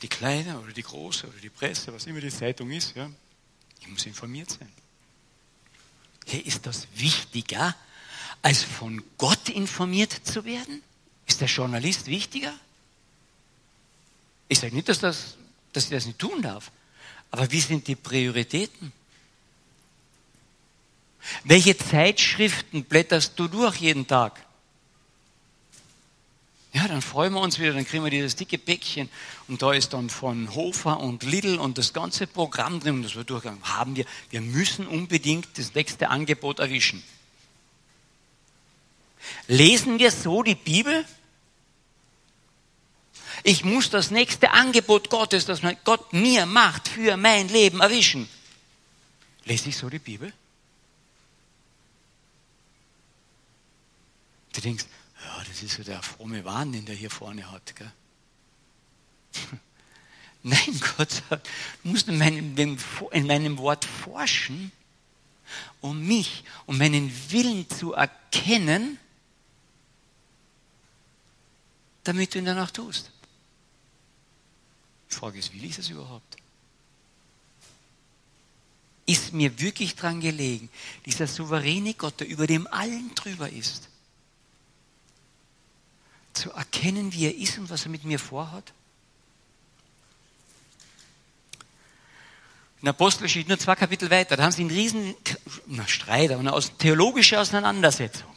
Die 0.03 0.07
kleine 0.07 0.59
oder 0.59 0.73
die 0.73 0.83
große 0.83 1.27
oder 1.27 1.39
die 1.39 1.49
Presse, 1.49 1.91
was 1.91 2.05
immer 2.05 2.21
die 2.21 2.29
Zeitung 2.29 2.69
ist, 2.69 2.95
ja, 2.95 3.09
ich 3.79 3.87
muss 3.87 4.05
informiert 4.05 4.51
sein. 4.51 4.71
Hier 6.25 6.45
ist 6.45 6.65
das 6.65 6.87
wichtiger, 6.95 7.75
als 8.41 8.63
von 8.63 9.03
Gott 9.17 9.49
informiert 9.49 10.11
zu 10.23 10.45
werden? 10.45 10.81
Ist 11.25 11.41
der 11.41 11.47
Journalist 11.47 12.07
wichtiger? 12.07 12.53
Ich 14.47 14.59
sage 14.59 14.75
nicht, 14.75 14.89
dass, 14.89 14.99
das, 14.99 15.37
dass 15.71 15.85
ich 15.85 15.89
das 15.89 16.05
nicht 16.05 16.19
tun 16.19 16.41
darf. 16.41 16.71
Aber 17.31 17.51
wie 17.51 17.61
sind 17.61 17.87
die 17.87 17.95
Prioritäten? 17.95 18.91
Welche 21.43 21.77
Zeitschriften 21.77 22.83
blätterst 22.83 23.39
du 23.39 23.47
durch 23.47 23.77
jeden 23.77 24.05
Tag? 24.05 24.45
Dann 26.87 27.01
freuen 27.01 27.33
wir 27.33 27.41
uns 27.41 27.59
wieder, 27.59 27.73
dann 27.73 27.85
kriegen 27.85 28.03
wir 28.03 28.11
dieses 28.11 28.35
dicke 28.35 28.57
Päckchen 28.57 29.09
und 29.47 29.61
da 29.61 29.73
ist 29.73 29.93
dann 29.93 30.09
von 30.09 30.53
Hofer 30.53 30.99
und 30.99 31.23
Lidl 31.23 31.57
und 31.57 31.77
das 31.77 31.93
ganze 31.93 32.27
Programm 32.27 32.79
drin, 32.79 33.03
das 33.03 33.15
wir 33.15 33.23
durchgegangen 33.23 33.63
haben 33.63 33.95
wir. 33.95 34.05
Wir 34.29 34.41
müssen 34.41 34.87
unbedingt 34.87 35.47
das 35.57 35.73
nächste 35.73 36.09
Angebot 36.09 36.59
erwischen. 36.59 37.03
Lesen 39.47 39.99
wir 39.99 40.11
so 40.11 40.43
die 40.43 40.55
Bibel? 40.55 41.05
Ich 43.43 43.63
muss 43.63 43.89
das 43.89 44.11
nächste 44.11 44.51
Angebot 44.51 45.09
Gottes, 45.09 45.45
das 45.45 45.61
Gott 45.83 46.13
mir 46.13 46.45
macht, 46.45 46.87
für 46.87 47.17
mein 47.17 47.49
Leben 47.49 47.81
erwischen. 47.81 48.29
Lese 49.45 49.69
ich 49.69 49.77
so 49.77 49.89
die 49.89 49.99
Bibel? 49.99 50.31
Du 54.53 54.61
denkst, 54.61 54.85
ist 55.63 55.75
so 55.75 55.83
der 55.83 56.01
fromme 56.01 56.45
Wahn, 56.45 56.71
den 56.71 56.85
der 56.85 56.95
hier 56.95 57.09
vorne 57.09 57.51
hat. 57.51 57.75
Gell? 57.75 57.91
Nein, 60.43 60.81
Gott 60.97 61.11
sagt, 61.11 61.49
du 61.83 61.89
musst 61.89 62.07
in 62.07 62.17
meinem, 62.17 62.55
in 63.11 63.27
meinem 63.27 63.57
Wort 63.57 63.85
forschen, 63.85 64.71
um 65.81 66.05
mich, 66.05 66.43
um 66.65 66.77
meinen 66.77 67.11
Willen 67.31 67.69
zu 67.69 67.93
erkennen, 67.93 68.97
damit 72.03 72.33
du 72.33 72.39
ihn 72.39 72.45
danach 72.45 72.71
tust. 72.71 73.11
Die 75.09 75.15
Frage 75.15 75.39
ist, 75.39 75.53
will 75.53 75.63
ich 75.63 75.75
das 75.75 75.89
überhaupt? 75.89 76.37
Ist 79.05 79.33
mir 79.33 79.59
wirklich 79.59 79.95
dran 79.95 80.21
gelegen, 80.21 80.69
dieser 81.05 81.27
souveräne 81.27 81.93
Gott, 81.93 82.19
der 82.19 82.27
über 82.27 82.47
dem 82.47 82.67
allen 82.67 83.13
drüber 83.15 83.49
ist, 83.49 83.89
zu 86.33 86.51
erkennen, 86.51 87.13
wie 87.13 87.25
er 87.25 87.35
ist 87.35 87.57
und 87.57 87.69
was 87.69 87.85
er 87.85 87.91
mit 87.91 88.03
mir 88.03 88.19
vorhat? 88.19 88.73
In 92.81 92.89
Apostelgeschichte 92.89 93.49
nur 93.49 93.59
zwei 93.59 93.75
Kapitel 93.75 94.09
weiter, 94.09 94.35
da 94.35 94.43
haben 94.43 94.51
sie 94.51 94.61
einen 94.61 94.71
riesen 94.71 95.15
na, 95.67 95.87
Streit, 95.87 96.31
aber 96.31 96.39
eine 96.41 96.61
theologische 96.77 97.39
Auseinandersetzung. 97.39 98.33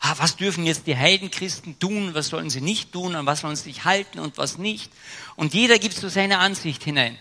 Ah, 0.00 0.14
was 0.18 0.36
dürfen 0.36 0.66
jetzt 0.66 0.86
die 0.86 0.96
Heidenchristen 0.96 1.78
tun, 1.78 2.14
was 2.14 2.28
sollen 2.28 2.50
sie 2.50 2.60
nicht 2.60 2.92
tun, 2.92 3.16
an 3.16 3.24
was 3.24 3.40
sollen 3.40 3.56
sie 3.56 3.64
sich 3.64 3.84
halten 3.84 4.18
und 4.18 4.36
was 4.36 4.58
nicht? 4.58 4.92
Und 5.34 5.54
jeder 5.54 5.78
gibt 5.78 5.94
so 5.94 6.08
seine 6.08 6.38
Ansicht 6.38 6.84
hinein. 6.84 7.18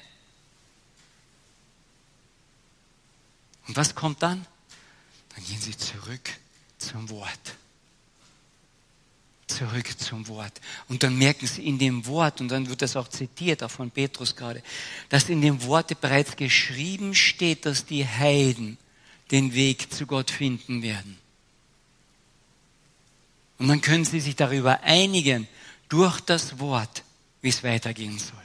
Und 3.67 3.77
was 3.77 3.95
kommt 3.95 4.21
dann? 4.21 4.45
Dann 5.33 5.43
gehen 5.45 5.61
sie 5.61 5.77
zurück 5.77 6.29
zum 6.77 7.09
Wort. 7.09 7.55
Zurück 9.47 9.99
zum 9.99 10.27
Wort. 10.27 10.59
Und 10.89 11.03
dann 11.03 11.17
merken 11.17 11.45
sie 11.45 11.67
in 11.67 11.77
dem 11.77 12.05
Wort, 12.07 12.41
und 12.41 12.47
dann 12.47 12.67
wird 12.67 12.81
das 12.81 12.95
auch 12.95 13.07
zitiert, 13.07 13.61
auch 13.61 13.69
von 13.69 13.91
Petrus 13.91 14.35
gerade, 14.35 14.63
dass 15.09 15.29
in 15.29 15.41
dem 15.41 15.63
Worte 15.63 15.95
bereits 15.95 16.35
geschrieben 16.35 17.13
steht, 17.13 17.65
dass 17.65 17.85
die 17.85 18.07
Heiden 18.07 18.77
den 19.31 19.53
Weg 19.53 19.93
zu 19.93 20.07
Gott 20.07 20.31
finden 20.31 20.81
werden. 20.81 21.17
Und 23.57 23.67
dann 23.67 23.81
können 23.81 24.05
sie 24.05 24.19
sich 24.19 24.35
darüber 24.35 24.81
einigen, 24.81 25.47
durch 25.89 26.19
das 26.21 26.59
Wort, 26.59 27.03
wie 27.41 27.49
es 27.49 27.63
weitergehen 27.63 28.17
soll. 28.17 28.39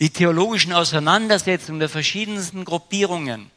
Die 0.00 0.10
theologischen 0.10 0.72
Auseinandersetzungen 0.72 1.78
der 1.78 1.88
verschiedensten 1.88 2.64
Gruppierungen. 2.64 3.51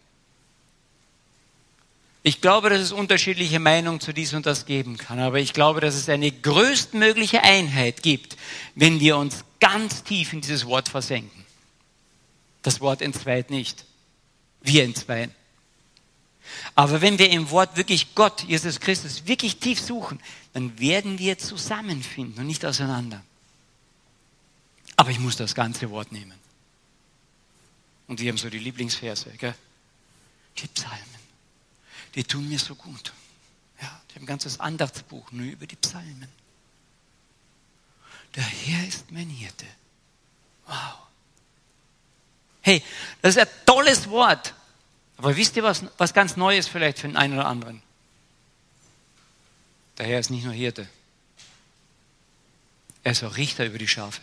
Ich 2.27 2.41
glaube, 2.41 2.71
dass 2.71 2.79
es 2.79 2.91
unterschiedliche 2.91 3.59
Meinungen 3.59 3.99
zu 3.99 4.11
dies 4.11 4.33
und 4.33 4.47
das 4.47 4.65
geben 4.65 4.97
kann, 4.97 5.19
aber 5.19 5.37
ich 5.37 5.53
glaube, 5.53 5.79
dass 5.79 5.93
es 5.93 6.09
eine 6.09 6.31
größtmögliche 6.31 7.43
Einheit 7.43 8.01
gibt, 8.01 8.35
wenn 8.73 8.99
wir 8.99 9.17
uns 9.17 9.45
ganz 9.59 10.03
tief 10.03 10.33
in 10.33 10.41
dieses 10.41 10.65
Wort 10.65 10.89
versenken. 10.89 11.45
Das 12.63 12.81
Wort 12.81 13.03
entzweit 13.03 13.51
nicht. 13.51 13.85
Wir 14.63 14.85
entzweien. 14.85 15.35
Aber 16.73 16.99
wenn 16.99 17.19
wir 17.19 17.29
im 17.29 17.51
Wort 17.51 17.77
wirklich 17.77 18.15
Gott, 18.15 18.41
Jesus 18.41 18.79
Christus, 18.79 19.27
wirklich 19.27 19.57
tief 19.57 19.79
suchen, 19.79 20.19
dann 20.53 20.79
werden 20.79 21.19
wir 21.19 21.37
zusammenfinden 21.37 22.39
und 22.39 22.47
nicht 22.47 22.65
auseinander. 22.65 23.23
Aber 24.95 25.11
ich 25.11 25.19
muss 25.19 25.35
das 25.35 25.53
ganze 25.53 25.91
Wort 25.91 26.11
nehmen. 26.11 26.33
Und 28.07 28.19
wir 28.19 28.31
haben 28.31 28.39
so 28.39 28.49
die 28.49 28.57
Lieblingsverse, 28.57 29.29
gell? 29.37 29.53
die 30.57 30.67
Psalmen. 30.69 31.14
Die 32.15 32.23
tun 32.23 32.47
mir 32.47 32.59
so 32.59 32.75
gut. 32.75 33.13
Ja, 33.81 34.01
ich 34.07 34.15
habe 34.15 34.25
ein 34.25 34.27
ganzes 34.27 34.59
Andachtsbuch 34.59 35.31
nur 35.31 35.47
über 35.47 35.67
die 35.67 35.75
Psalmen. 35.75 36.29
Der 38.35 38.43
Herr 38.43 38.87
ist 38.87 39.11
mein 39.11 39.29
Hirte. 39.29 39.65
Wow. 40.65 40.95
Hey, 42.61 42.81
das 43.21 43.35
ist 43.35 43.41
ein 43.41 43.65
tolles 43.65 44.09
Wort. 44.09 44.53
Aber 45.17 45.35
wisst 45.35 45.55
ihr 45.55 45.63
was, 45.63 45.83
was 45.97 46.13
ganz 46.13 46.35
Neues 46.35 46.67
vielleicht 46.67 46.99
für 46.99 47.07
den 47.07 47.17
einen 47.17 47.33
oder 47.33 47.45
anderen? 47.45 47.81
Der 49.97 50.07
Herr 50.07 50.19
ist 50.19 50.29
nicht 50.29 50.43
nur 50.43 50.53
Hirte. 50.53 50.87
Er 53.03 53.11
ist 53.11 53.23
auch 53.23 53.37
Richter 53.37 53.65
über 53.65 53.77
die 53.77 53.87
Schafe. 53.87 54.21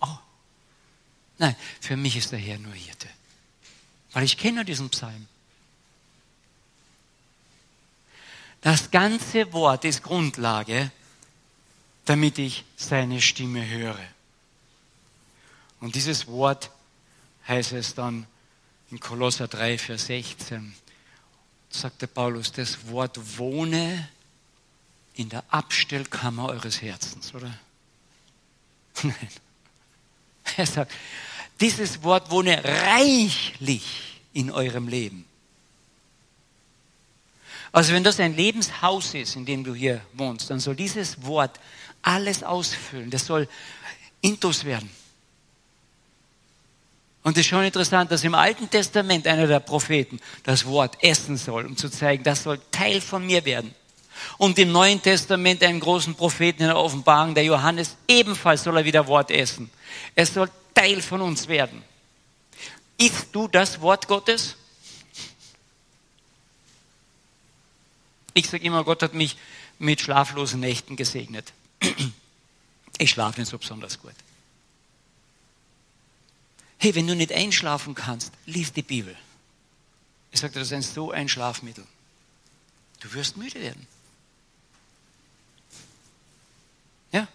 Oh. 0.00 0.18
Nein, 1.38 1.54
für 1.80 1.96
mich 1.96 2.16
ist 2.16 2.32
der 2.32 2.38
Herr 2.38 2.58
nur 2.58 2.74
Hirte. 2.74 3.08
Weil 4.12 4.24
ich 4.24 4.36
kenne 4.36 4.64
diesen 4.64 4.90
Psalm. 4.90 5.28
Das 8.60 8.90
ganze 8.90 9.52
Wort 9.52 9.84
ist 9.84 10.02
Grundlage, 10.02 10.90
damit 12.04 12.38
ich 12.38 12.64
seine 12.76 13.20
Stimme 13.20 13.68
höre. 13.68 13.98
Und 15.80 15.94
dieses 15.94 16.26
Wort 16.26 16.70
heißt 17.46 17.72
es 17.72 17.94
dann 17.94 18.26
in 18.90 19.00
Kolosser 19.00 19.48
3, 19.48 19.78
Vers 19.78 20.06
16, 20.06 20.74
sagte 21.70 22.06
Paulus, 22.06 22.52
das 22.52 22.88
Wort 22.88 23.38
wohne 23.38 24.08
in 25.14 25.28
der 25.28 25.44
Abstellkammer 25.48 26.48
eures 26.48 26.80
Herzens, 26.82 27.34
oder? 27.34 27.52
Nein. 29.02 29.28
Er 30.56 30.66
sagt, 30.66 30.92
dieses 31.60 32.02
Wort 32.02 32.30
wohne 32.30 32.62
reichlich 32.62 34.20
in 34.32 34.50
eurem 34.50 34.88
Leben. 34.88 35.24
Also 37.76 37.92
wenn 37.92 38.04
das 38.04 38.18
ein 38.20 38.34
Lebenshaus 38.34 39.12
ist, 39.12 39.36
in 39.36 39.44
dem 39.44 39.62
du 39.62 39.74
hier 39.74 40.00
wohnst, 40.14 40.48
dann 40.48 40.60
soll 40.60 40.74
dieses 40.74 41.22
Wort 41.26 41.60
alles 42.00 42.42
ausfüllen. 42.42 43.10
Das 43.10 43.26
soll 43.26 43.46
Intus 44.22 44.64
werden. 44.64 44.88
Und 47.22 47.32
es 47.32 47.40
ist 47.40 47.48
schon 47.48 47.64
interessant, 47.64 48.10
dass 48.10 48.24
im 48.24 48.34
Alten 48.34 48.70
Testament 48.70 49.26
einer 49.26 49.46
der 49.46 49.60
Propheten 49.60 50.20
das 50.42 50.64
Wort 50.64 50.96
essen 51.02 51.36
soll, 51.36 51.66
um 51.66 51.76
zu 51.76 51.90
zeigen, 51.90 52.24
das 52.24 52.44
soll 52.44 52.58
Teil 52.70 53.02
von 53.02 53.26
mir 53.26 53.44
werden. 53.44 53.74
Und 54.38 54.58
im 54.58 54.72
Neuen 54.72 55.02
Testament 55.02 55.62
einen 55.62 55.80
großen 55.80 56.14
Propheten 56.14 56.62
in 56.62 56.68
der 56.68 56.78
Offenbarung, 56.78 57.34
der 57.34 57.44
Johannes, 57.44 57.98
ebenfalls 58.08 58.62
soll 58.62 58.78
er 58.78 58.86
wieder 58.86 59.06
Wort 59.06 59.30
essen. 59.30 59.70
Es 60.14 60.32
soll 60.32 60.48
Teil 60.74 61.02
von 61.02 61.20
uns 61.20 61.46
werden. 61.46 61.82
Isst 62.96 63.26
du 63.32 63.48
das 63.48 63.82
Wort 63.82 64.08
Gottes? 64.08 64.56
Ich 68.36 68.50
sage 68.50 68.64
immer, 68.64 68.84
Gott 68.84 69.02
hat 69.02 69.14
mich 69.14 69.38
mit 69.78 70.02
schlaflosen 70.02 70.60
Nächten 70.60 70.96
gesegnet. 70.96 71.52
Ich 72.98 73.10
schlafe 73.10 73.38
nicht 73.38 73.50
so 73.50 73.58
besonders 73.58 74.00
gut. 74.00 74.14
Hey, 76.78 76.94
wenn 76.94 77.06
du 77.06 77.14
nicht 77.14 77.30
einschlafen 77.30 77.94
kannst, 77.94 78.32
lies 78.46 78.72
die 78.72 78.80
Bibel. 78.80 79.14
Ich 80.30 80.40
sagte, 80.40 80.60
das 80.60 80.72
ist 80.72 80.94
so 80.94 81.10
ein 81.10 81.28
Schlafmittel. 81.28 81.84
Du 83.00 83.12
wirst 83.12 83.36
müde 83.36 83.60
werden. 83.60 83.86
Ja? 87.12 87.28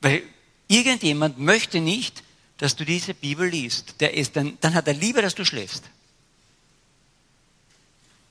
Weil 0.00 0.22
irgendjemand 0.68 1.40
möchte 1.40 1.80
nicht, 1.80 2.22
dass 2.58 2.76
du 2.76 2.84
diese 2.84 3.14
Bibel 3.14 3.48
liest. 3.48 3.96
Der 3.98 4.14
ist 4.14 4.36
dann, 4.36 4.58
dann 4.60 4.74
hat 4.74 4.86
er 4.86 4.94
lieber, 4.94 5.22
dass 5.22 5.34
du 5.34 5.44
schläfst. 5.44 5.82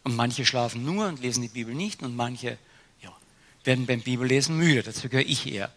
Und 0.03 0.15
manche 0.15 0.45
schlafen 0.45 0.83
nur 0.83 1.07
und 1.07 1.21
lesen 1.21 1.41
die 1.41 1.47
Bibel 1.47 1.73
nicht 1.73 2.01
und 2.01 2.15
manche 2.15 2.57
ja, 3.01 3.15
werden 3.63 3.85
beim 3.85 4.01
Bibellesen 4.01 4.57
müde. 4.57 4.83
Dazu 4.83 5.09
gehöre 5.09 5.27
ich 5.27 5.45
eher. 5.45 5.71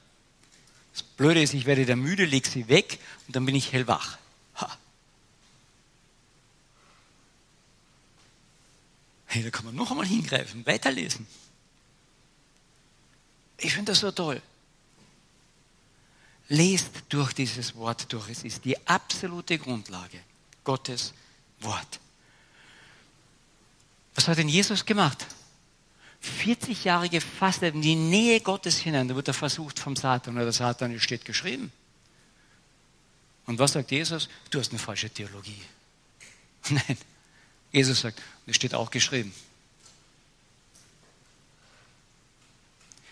Das 0.92 1.02
Blöde 1.02 1.42
ist, 1.42 1.54
ich 1.54 1.66
werde 1.66 1.84
da 1.84 1.96
müde, 1.96 2.24
lege 2.24 2.48
sie 2.48 2.68
weg 2.68 2.98
und 3.26 3.37
dann 3.37 3.44
bin 3.44 3.54
ich 3.54 3.72
hellwach. 3.72 4.18
Ha. 4.56 4.78
Hey, 9.26 9.42
da 9.42 9.50
kann 9.50 9.66
man 9.66 9.74
noch 9.74 9.90
einmal 9.90 10.06
hingreifen, 10.06 10.64
weiterlesen. 10.64 11.26
Ich 13.58 13.74
finde 13.74 13.92
das 13.92 14.00
so 14.00 14.10
toll. 14.10 14.40
Lest 16.48 16.90
durch 17.08 17.32
dieses 17.32 17.74
Wort 17.74 18.12
durch. 18.12 18.28
Es 18.28 18.44
ist 18.44 18.64
die 18.64 18.87
absolute 18.87 19.58
Grundlage. 19.58 20.20
Gottes 20.62 21.12
Wort. 21.60 22.00
Was 24.14 24.29
hat 24.29 24.38
denn 24.38 24.48
Jesus 24.48 24.85
gemacht? 24.85 25.27
40 26.20 26.85
Jahre 26.85 27.09
gefastet 27.09 27.74
in 27.74 27.83
die 27.83 27.96
Nähe 27.96 28.40
Gottes 28.40 28.79
hinein. 28.79 29.09
Da 29.09 29.14
wird 29.14 29.29
er 29.29 29.35
versucht 29.35 29.79
vom 29.79 29.96
Satan 29.96 30.35
oder 30.35 30.44
der 30.44 30.53
Satan, 30.53 30.98
steht 30.98 31.24
geschrieben. 31.24 31.70
Und 33.46 33.59
was 33.59 33.72
sagt 33.72 33.90
Jesus? 33.90 34.29
Du 34.50 34.59
hast 34.59 34.70
eine 34.70 34.79
falsche 34.79 35.11
Theologie. 35.11 35.61
Nein, 36.70 36.96
Jesus 37.72 38.00
sagt, 38.00 38.22
es 38.46 38.57
steht 38.57 38.74
auch 38.74 38.90
geschrieben. 38.90 39.35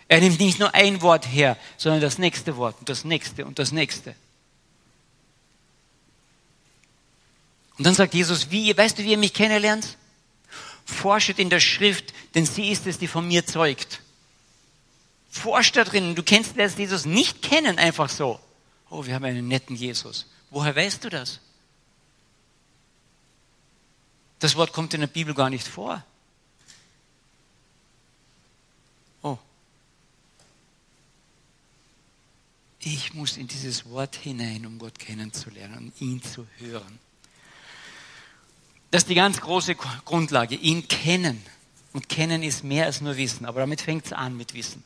Er 0.09 0.21
nimmt 0.21 0.41
nicht 0.41 0.59
nur 0.59 0.75
ein 0.75 1.01
Wort 1.03 1.27
her, 1.27 1.57
sondern 1.77 2.01
das 2.01 2.19
nächste 2.19 2.57
Wort 2.57 2.79
und 2.81 2.89
das 2.89 3.05
nächste 3.05 3.45
und 3.45 3.59
das 3.59 3.73
nächste. 3.73 4.15
Und 7.79 7.87
dann 7.87 7.95
sagt 7.95 8.15
Jesus, 8.15 8.51
wie, 8.51 8.77
weißt 8.77 8.99
du, 8.99 9.03
wie 9.03 9.13
ihr 9.13 9.19
mich 9.19 9.35
kennenlernt? 9.35 9.97
Forschet 10.85 11.39
in 11.39 11.51
der 11.51 11.61
Schrift, 11.61 12.13
denn 12.35 12.47
sie 12.47 12.71
ist 12.71 12.87
es, 12.87 12.99
die 12.99 13.09
von 13.09 13.27
mir 13.27 13.47
zeugt. 13.47 14.01
Forsch 15.31 15.73
da 15.73 15.85
drin. 15.85 16.15
Du 16.15 16.23
kennst 16.23 16.57
Jesus 16.57 17.07
nicht 17.07 17.43
kennen, 17.43 17.79
einfach 17.79 18.09
so. 18.09 18.39
Oh, 18.91 19.07
wir 19.07 19.15
haben 19.15 19.25
einen 19.25 19.49
netten 19.49 19.75
Jesus. 19.75 20.27
Woher 20.51 20.77
weißt 20.77 21.03
du 21.05 21.09
das? 21.09 21.41
Das 24.39 24.57
Wort 24.57 24.73
kommt 24.73 24.93
in 24.93 25.01
der 25.01 25.07
Bibel 25.07 25.35
gar 25.35 25.49
nicht 25.49 25.67
vor. 25.67 26.05
Oh. 29.23 29.39
Ich 32.81 33.15
muss 33.15 33.37
in 33.37 33.47
dieses 33.47 33.89
Wort 33.89 34.17
hinein, 34.17 34.67
um 34.67 34.79
Gott 34.79 34.99
kennenzulernen 34.99 35.79
und 35.79 36.01
ihn 36.01 36.23
zu 36.23 36.47
hören. 36.59 36.99
Das 38.93 39.05
ist 39.05 39.09
die 39.09 39.15
ganz 39.15 39.41
große 39.41 39.75
Grundlage, 39.75 40.55
ihn 40.55 40.87
kennen. 40.87 41.43
Und 41.95 42.11
kennen 42.11 42.43
ist 42.43 42.63
mehr 42.63 42.85
als 42.85 43.01
nur 43.01 43.17
Wissen, 43.17 43.47
aber 43.47 43.61
damit 43.61 43.81
fängt 43.81 44.07
es 44.07 44.13
an 44.13 44.37
mit 44.37 44.53
Wissen. 44.53 44.85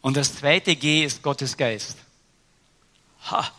Und 0.00 0.16
das 0.16 0.36
zweite 0.36 0.76
G 0.76 1.04
ist 1.04 1.22
Gottes 1.22 1.56
Geist. 1.56 1.98
Ha, 3.30 3.52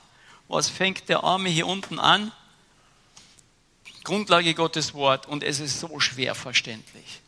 was 0.47 0.69
fängt 0.69 1.09
der 1.09 1.25
Arme 1.25 1.49
hier 1.49 1.67
unten 1.67 1.99
an? 1.99 2.31
Grundlage 4.05 4.53
Gottes 4.53 4.93
Wort 4.93 5.25
und 5.25 5.43
es 5.43 5.59
ist 5.59 5.81
so 5.81 5.99
schwer 5.99 6.33
verständlich. 6.33 7.21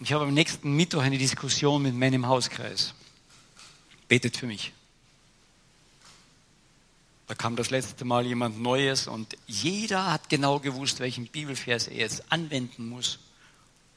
Ich 0.00 0.12
habe 0.12 0.24
am 0.24 0.34
nächsten 0.34 0.74
Mittwoch 0.74 1.02
eine 1.02 1.18
Diskussion 1.18 1.82
mit 1.82 1.94
meinem 1.94 2.26
Hauskreis. 2.26 2.94
Betet 4.08 4.36
für 4.36 4.46
mich. 4.46 4.72
Da 7.26 7.34
kam 7.34 7.56
das 7.56 7.70
letzte 7.70 8.04
Mal 8.04 8.26
jemand 8.26 8.60
Neues 8.60 9.06
und 9.06 9.36
jeder 9.46 10.12
hat 10.12 10.28
genau 10.28 10.60
gewusst, 10.60 11.00
welchen 11.00 11.26
Bibelvers 11.26 11.88
er 11.88 11.96
jetzt 11.96 12.30
anwenden 12.30 12.88
muss, 12.88 13.18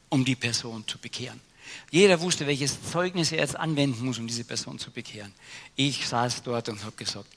um 0.08 0.24
die 0.24 0.36
Person 0.36 0.86
zu 0.86 0.98
bekehren. 0.98 1.40
Jeder 1.90 2.20
wusste, 2.20 2.46
welches 2.46 2.82
Zeugnis 2.90 3.30
er 3.32 3.40
jetzt 3.40 3.56
anwenden 3.56 4.06
muss, 4.06 4.18
um 4.18 4.26
diese 4.26 4.44
Person 4.44 4.78
zu 4.78 4.90
bekehren. 4.90 5.34
Ich 5.76 6.06
saß 6.08 6.42
dort 6.42 6.70
und 6.70 6.82
habe 6.82 6.96
gesagt, 6.96 7.28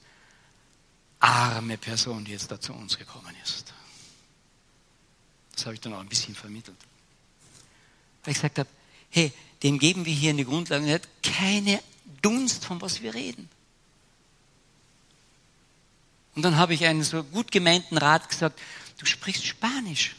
arme 1.20 1.76
Person, 1.76 2.24
die 2.24 2.32
jetzt 2.32 2.50
da 2.50 2.58
zu 2.58 2.72
uns 2.72 2.96
gekommen 2.98 3.34
ist. 3.44 3.74
Das 5.54 5.66
habe 5.66 5.74
ich 5.74 5.80
dann 5.80 5.92
auch 5.92 6.00
ein 6.00 6.08
bisschen 6.08 6.34
vermittelt. 6.34 6.76
Weil 8.24 8.32
ich 8.32 8.38
gesagt 8.38 8.58
habe, 8.58 8.68
hey, 9.10 9.32
dem 9.62 9.78
geben 9.78 10.06
wir 10.06 10.14
hier 10.14 10.30
eine 10.30 10.44
Grundlage, 10.44 10.86
er 10.86 10.94
hat 10.94 11.08
keine 11.22 11.80
Dunst, 12.22 12.64
von 12.64 12.80
was 12.80 13.02
wir 13.02 13.14
reden. 13.14 13.48
Und 16.34 16.42
dann 16.42 16.56
habe 16.56 16.74
ich 16.74 16.86
einen 16.86 17.02
so 17.02 17.22
gut 17.24 17.52
gemeinten 17.52 17.98
Rat 17.98 18.28
gesagt, 18.28 18.58
du 18.98 19.06
sprichst 19.06 19.44
Spanisch. 19.44 20.14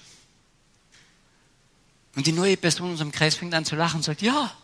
Und 2.15 2.27
die 2.27 2.31
neue 2.31 2.57
Person 2.57 2.87
in 2.87 2.91
unserem 2.91 3.11
Kreis 3.11 3.35
fängt 3.35 3.53
an 3.53 3.65
zu 3.65 3.75
lachen 3.75 3.97
und 3.97 4.03
sagt, 4.03 4.21
ja. 4.21 4.55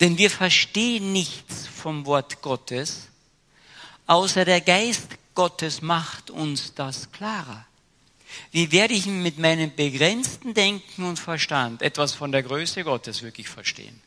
Denn 0.00 0.18
wir 0.18 0.30
verstehen 0.30 1.12
nichts 1.12 1.66
vom 1.66 2.06
Wort 2.06 2.42
Gottes, 2.42 3.08
außer 4.06 4.44
der 4.44 4.60
Geist 4.60 5.08
Gottes 5.34 5.82
macht 5.82 6.30
uns 6.30 6.74
das 6.74 7.10
klarer. 7.12 7.66
Wie 8.50 8.72
werde 8.72 8.94
ich 8.94 9.06
mit 9.06 9.38
meinem 9.38 9.74
begrenzten 9.74 10.54
Denken 10.54 11.04
und 11.04 11.18
Verstand 11.18 11.82
etwas 11.82 12.12
von 12.12 12.32
der 12.32 12.42
Größe 12.42 12.84
Gottes 12.84 13.22
wirklich 13.22 13.48
verstehen? 13.48 14.00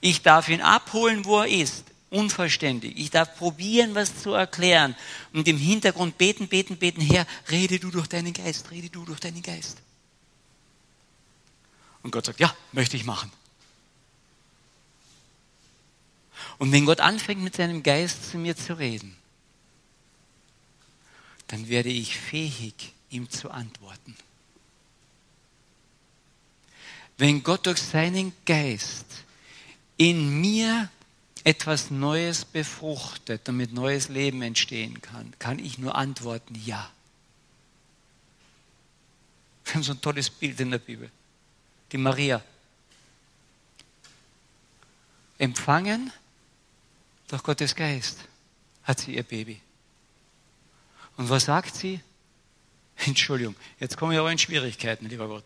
Ich 0.00 0.22
darf 0.22 0.48
ihn 0.48 0.62
abholen, 0.62 1.24
wo 1.24 1.40
er 1.40 1.48
ist 1.48 1.84
unverständlich. 2.10 2.96
Ich 2.96 3.10
darf 3.10 3.36
probieren, 3.36 3.94
was 3.94 4.22
zu 4.22 4.32
erklären 4.32 4.96
und 5.32 5.46
im 5.46 5.58
Hintergrund 5.58 6.18
beten, 6.18 6.48
beten, 6.48 6.76
beten, 6.76 7.00
Herr, 7.00 7.26
rede 7.50 7.78
du 7.78 7.90
durch 7.90 8.08
deinen 8.08 8.32
Geist, 8.32 8.70
rede 8.70 8.90
du 8.90 9.04
durch 9.04 9.20
deinen 9.20 9.42
Geist. 9.42 9.78
Und 12.02 12.10
Gott 12.10 12.26
sagt, 12.26 12.40
ja, 12.40 12.54
möchte 12.72 12.96
ich 12.96 13.04
machen. 13.04 13.30
Und 16.58 16.72
wenn 16.72 16.86
Gott 16.86 17.00
anfängt, 17.00 17.42
mit 17.42 17.56
seinem 17.56 17.82
Geist 17.82 18.30
zu 18.30 18.38
mir 18.38 18.56
zu 18.56 18.74
reden, 18.74 19.16
dann 21.46 21.68
werde 21.68 21.88
ich 21.88 22.16
fähig, 22.16 22.92
ihm 23.10 23.28
zu 23.30 23.50
antworten. 23.50 24.16
Wenn 27.18 27.42
Gott 27.42 27.66
durch 27.66 27.82
seinen 27.82 28.32
Geist 28.46 29.06
in 30.00 30.40
mir 30.40 30.88
etwas 31.44 31.90
Neues 31.90 32.46
befruchtet, 32.46 33.42
damit 33.44 33.74
neues 33.74 34.08
Leben 34.08 34.40
entstehen 34.40 35.02
kann, 35.02 35.34
kann 35.38 35.58
ich 35.58 35.76
nur 35.76 35.94
antworten, 35.94 36.54
ja. 36.64 36.90
Wir 39.62 39.74
haben 39.74 39.82
so 39.82 39.92
ein 39.92 40.00
tolles 40.00 40.30
Bild 40.30 40.58
in 40.58 40.70
der 40.70 40.78
Bibel. 40.78 41.10
Die 41.92 41.98
Maria. 41.98 42.42
Empfangen 45.36 46.10
durch 47.28 47.42
Gottes 47.42 47.74
Geist 47.74 48.20
hat 48.84 49.00
sie 49.00 49.16
ihr 49.16 49.22
Baby. 49.22 49.60
Und 51.18 51.28
was 51.28 51.44
sagt 51.44 51.74
sie? 51.74 52.00
Entschuldigung, 53.04 53.54
jetzt 53.78 53.98
komme 53.98 54.14
ich 54.14 54.18
aber 54.18 54.32
in 54.32 54.38
Schwierigkeiten, 54.38 55.10
lieber 55.10 55.28
Gott. 55.28 55.44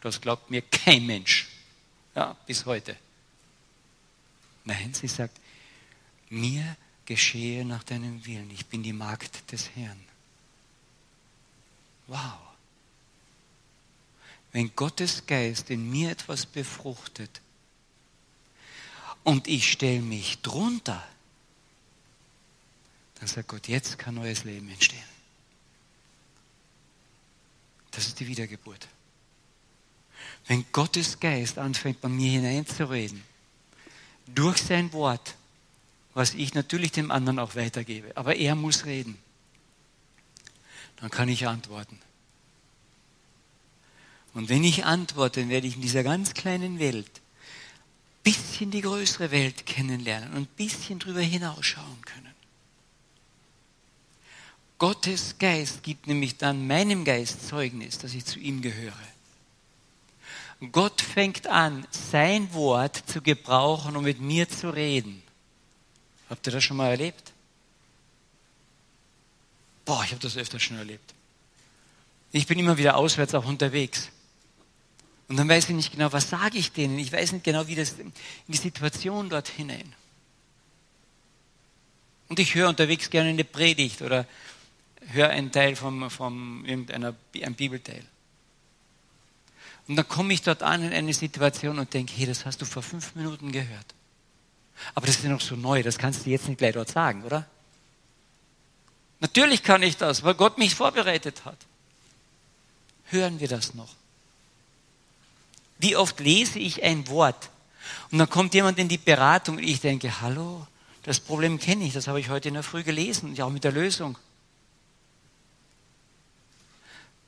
Das 0.00 0.22
glaubt 0.22 0.50
mir 0.50 0.62
kein 0.62 1.04
Mensch. 1.04 1.48
Ja, 2.14 2.34
bis 2.46 2.64
heute. 2.64 2.96
Nein, 4.70 4.94
sie 4.94 5.08
sagt, 5.08 5.36
mir 6.28 6.76
geschehe 7.04 7.64
nach 7.64 7.82
deinem 7.82 8.24
Willen. 8.24 8.48
Ich 8.52 8.66
bin 8.66 8.84
die 8.84 8.92
Magd 8.92 9.50
des 9.50 9.68
Herrn. 9.74 10.00
Wow. 12.06 12.38
Wenn 14.52 14.70
Gottes 14.76 15.26
Geist 15.26 15.70
in 15.70 15.90
mir 15.90 16.12
etwas 16.12 16.46
befruchtet 16.46 17.40
und 19.24 19.48
ich 19.48 19.72
stelle 19.72 20.02
mich 20.02 20.40
drunter, 20.40 21.04
dann 23.16 23.26
sagt 23.26 23.48
Gott, 23.48 23.66
jetzt 23.66 23.98
kann 23.98 24.14
neues 24.14 24.44
Leben 24.44 24.68
entstehen. 24.68 25.02
Das 27.90 28.06
ist 28.06 28.20
die 28.20 28.28
Wiedergeburt. 28.28 28.86
Wenn 30.46 30.64
Gottes 30.70 31.18
Geist 31.18 31.58
anfängt, 31.58 32.00
bei 32.00 32.08
mir 32.08 32.30
hineinzureden, 32.30 33.29
durch 34.34 34.58
sein 34.58 34.92
Wort, 34.92 35.34
was 36.14 36.34
ich 36.34 36.54
natürlich 36.54 36.92
dem 36.92 37.10
anderen 37.10 37.38
auch 37.38 37.54
weitergebe. 37.56 38.16
Aber 38.16 38.36
er 38.36 38.54
muss 38.54 38.84
reden. 38.84 39.18
Dann 40.96 41.10
kann 41.10 41.28
ich 41.28 41.46
antworten. 41.46 41.98
Und 44.34 44.48
wenn 44.48 44.64
ich 44.64 44.84
antworte, 44.84 45.48
werde 45.48 45.66
ich 45.66 45.76
in 45.76 45.82
dieser 45.82 46.02
ganz 46.02 46.34
kleinen 46.34 46.78
Welt 46.78 47.06
ein 47.06 48.32
bisschen 48.32 48.70
die 48.70 48.82
größere 48.82 49.30
Welt 49.30 49.66
kennenlernen 49.66 50.32
und 50.34 50.42
ein 50.42 50.56
bisschen 50.56 50.98
drüber 50.98 51.20
hinausschauen 51.20 52.02
können. 52.02 52.34
Gottes 54.78 55.36
Geist 55.38 55.82
gibt 55.82 56.06
nämlich 56.06 56.36
dann 56.36 56.66
meinem 56.66 57.04
Geist 57.04 57.46
Zeugnis, 57.46 57.98
dass 57.98 58.14
ich 58.14 58.24
zu 58.24 58.38
ihm 58.38 58.62
gehöre. 58.62 58.94
Gott 60.72 61.00
fängt 61.00 61.46
an, 61.46 61.86
sein 61.90 62.52
Wort 62.52 62.96
zu 63.06 63.22
gebrauchen, 63.22 63.96
um 63.96 64.04
mit 64.04 64.20
mir 64.20 64.48
zu 64.48 64.70
reden. 64.70 65.22
Habt 66.28 66.46
ihr 66.46 66.52
das 66.52 66.62
schon 66.62 66.76
mal 66.76 66.90
erlebt? 66.90 67.32
Boah, 69.86 70.04
ich 70.04 70.10
habe 70.10 70.20
das 70.20 70.36
öfter 70.36 70.60
schon 70.60 70.76
erlebt. 70.76 71.14
Ich 72.32 72.46
bin 72.46 72.58
immer 72.58 72.76
wieder 72.76 72.96
auswärts 72.96 73.34
auch 73.34 73.46
unterwegs. 73.46 74.10
Und 75.28 75.36
dann 75.36 75.48
weiß 75.48 75.68
ich 75.68 75.74
nicht 75.74 75.92
genau, 75.92 76.12
was 76.12 76.28
sage 76.28 76.58
ich 76.58 76.72
denen. 76.72 76.98
Ich 76.98 77.12
weiß 77.12 77.32
nicht 77.32 77.44
genau, 77.44 77.66
wie 77.66 77.74
das 77.74 77.92
in 77.98 78.12
die 78.48 78.56
Situation 78.56 79.30
dort 79.30 79.48
hinein. 79.48 79.94
Und 82.28 82.38
ich 82.38 82.54
höre 82.54 82.68
unterwegs 82.68 83.10
gerne 83.10 83.30
eine 83.30 83.44
Predigt 83.44 84.02
oder 84.02 84.26
höre 85.08 85.30
einen 85.30 85.50
Teil 85.50 85.74
vom, 85.74 86.10
vom 86.10 86.64
irgendeiner, 86.64 87.14
ein 87.42 87.54
Bibelteil. 87.54 88.04
Und 89.90 89.96
dann 89.96 90.06
komme 90.06 90.32
ich 90.32 90.42
dort 90.42 90.62
an 90.62 90.84
in 90.84 90.92
eine 90.92 91.12
Situation 91.12 91.80
und 91.80 91.92
denke, 91.92 92.12
hey, 92.16 92.24
das 92.24 92.46
hast 92.46 92.62
du 92.62 92.64
vor 92.64 92.80
fünf 92.80 93.16
Minuten 93.16 93.50
gehört. 93.50 93.86
Aber 94.94 95.04
das 95.04 95.16
ist 95.16 95.24
ja 95.24 95.30
noch 95.30 95.40
so 95.40 95.56
neu, 95.56 95.82
das 95.82 95.98
kannst 95.98 96.24
du 96.24 96.30
jetzt 96.30 96.46
nicht 96.46 96.58
gleich 96.58 96.74
dort 96.74 96.88
sagen, 96.88 97.24
oder? 97.24 97.44
Natürlich 99.18 99.64
kann 99.64 99.82
ich 99.82 99.96
das, 99.96 100.22
weil 100.22 100.34
Gott 100.34 100.58
mich 100.58 100.76
vorbereitet 100.76 101.44
hat. 101.44 101.56
Hören 103.06 103.40
wir 103.40 103.48
das 103.48 103.74
noch? 103.74 103.88
Wie 105.80 105.96
oft 105.96 106.20
lese 106.20 106.60
ich 106.60 106.84
ein 106.84 107.08
Wort 107.08 107.50
und 108.12 108.18
dann 108.18 108.30
kommt 108.30 108.54
jemand 108.54 108.78
in 108.78 108.86
die 108.86 108.96
Beratung 108.96 109.56
und 109.56 109.64
ich 109.64 109.80
denke, 109.80 110.20
hallo, 110.20 110.68
das 111.02 111.18
Problem 111.18 111.58
kenne 111.58 111.84
ich, 111.84 111.94
das 111.94 112.06
habe 112.06 112.20
ich 112.20 112.28
heute 112.28 112.46
in 112.46 112.54
der 112.54 112.62
Früh 112.62 112.84
gelesen, 112.84 113.34
ja 113.34 113.44
auch 113.44 113.50
mit 113.50 113.64
der 113.64 113.72
Lösung. 113.72 114.16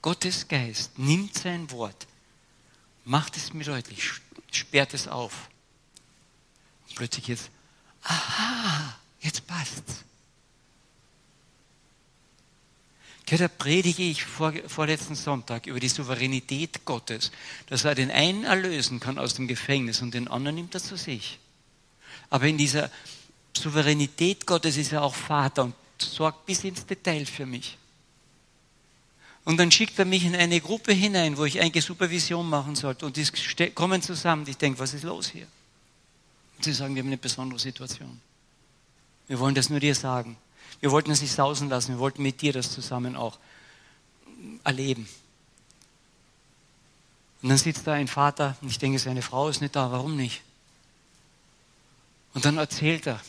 Gottes 0.00 0.46
Geist 0.46 0.96
nimmt 0.96 1.36
sein 1.36 1.68
Wort 1.72 2.06
macht 3.04 3.36
es 3.36 3.52
mir 3.52 3.64
deutlich, 3.64 4.10
sperrt 4.50 4.94
es 4.94 5.08
auf. 5.08 5.48
Und 6.88 6.96
plötzlich 6.96 7.28
jetzt, 7.28 7.50
aha, 8.02 8.96
jetzt 9.20 9.46
passt's. 9.46 10.04
Ja, 13.32 13.38
da 13.38 13.48
predige 13.48 14.02
ich 14.02 14.24
vor, 14.24 14.52
vorletzten 14.66 15.14
Sonntag 15.14 15.66
über 15.66 15.80
die 15.80 15.88
Souveränität 15.88 16.84
Gottes, 16.84 17.32
dass 17.66 17.84
er 17.84 17.94
den 17.94 18.10
einen 18.10 18.44
erlösen 18.44 19.00
kann 19.00 19.18
aus 19.18 19.32
dem 19.32 19.48
Gefängnis 19.48 20.02
und 20.02 20.12
den 20.12 20.28
anderen 20.28 20.56
nimmt 20.56 20.74
er 20.74 20.82
zu 20.82 20.98
sich. 20.98 21.38
Aber 22.28 22.44
in 22.44 22.58
dieser 22.58 22.90
Souveränität 23.56 24.46
Gottes 24.46 24.76
ist 24.76 24.92
er 24.92 25.02
auch 25.02 25.14
Vater 25.14 25.64
und 25.64 25.74
sorgt 25.96 26.44
bis 26.44 26.62
ins 26.64 26.84
Detail 26.84 27.24
für 27.24 27.46
mich. 27.46 27.78
Und 29.44 29.56
dann 29.56 29.70
schickt 29.72 29.98
er 29.98 30.04
mich 30.04 30.24
in 30.24 30.36
eine 30.36 30.60
Gruppe 30.60 30.92
hinein, 30.92 31.36
wo 31.36 31.44
ich 31.44 31.60
eigentlich 31.60 31.84
Supervision 31.84 32.48
machen 32.48 32.76
sollte. 32.76 33.06
Und 33.06 33.16
die 33.16 33.70
kommen 33.70 34.00
zusammen. 34.00 34.46
Ich 34.46 34.56
denke, 34.56 34.78
was 34.78 34.94
ist 34.94 35.02
los 35.02 35.30
hier? 35.30 35.46
Und 36.56 36.64
sie 36.64 36.72
sagen, 36.72 36.94
wir 36.94 37.02
haben 37.02 37.08
eine 37.08 37.18
besondere 37.18 37.58
Situation. 37.58 38.20
Wir 39.26 39.38
wollen 39.40 39.54
das 39.54 39.68
nur 39.68 39.80
dir 39.80 39.94
sagen. 39.94 40.36
Wir 40.80 40.92
wollten 40.92 41.10
es 41.10 41.20
nicht 41.20 41.32
sausen 41.32 41.68
lassen. 41.68 41.92
Wir 41.92 41.98
wollten 41.98 42.22
mit 42.22 42.40
dir 42.40 42.52
das 42.52 42.70
zusammen 42.70 43.16
auch 43.16 43.38
erleben. 44.62 45.08
Und 47.42 47.48
dann 47.48 47.58
sitzt 47.58 47.86
da 47.86 47.94
ein 47.94 48.08
Vater 48.08 48.56
und 48.62 48.68
ich 48.68 48.78
denke, 48.78 49.00
seine 49.00 49.22
Frau 49.22 49.48
ist 49.48 49.60
nicht 49.60 49.74
da. 49.74 49.90
Warum 49.90 50.16
nicht? 50.16 50.42
Und 52.34 52.44
dann 52.44 52.58
erzählt 52.58 53.06
er, 53.08 53.20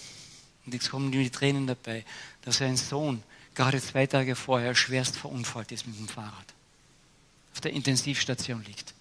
und 0.66 0.74
jetzt 0.74 0.92
kommen 0.92 1.12
die 1.12 1.30
Tränen 1.30 1.68
dabei, 1.68 2.06
dass 2.44 2.58
sein 2.58 2.78
Sohn 2.78 3.24
gerade 3.56 3.82
zwei 3.82 4.08
Tage 4.08 4.36
vorher 4.36 4.76
schwerst 4.76 5.16
verunfallt 5.16 5.72
ist 5.72 5.88
mit 5.88 5.98
dem 5.98 6.08
Fahrrad, 6.08 6.54
auf 7.54 7.62
der 7.62 7.72
Intensivstation 7.74 8.64
liegt. 8.64 8.94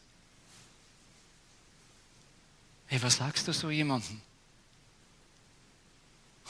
Hey, 2.86 3.02
was 3.02 3.16
sagst 3.16 3.48
du 3.48 3.52
so 3.52 3.70
jemandem? 3.70 4.20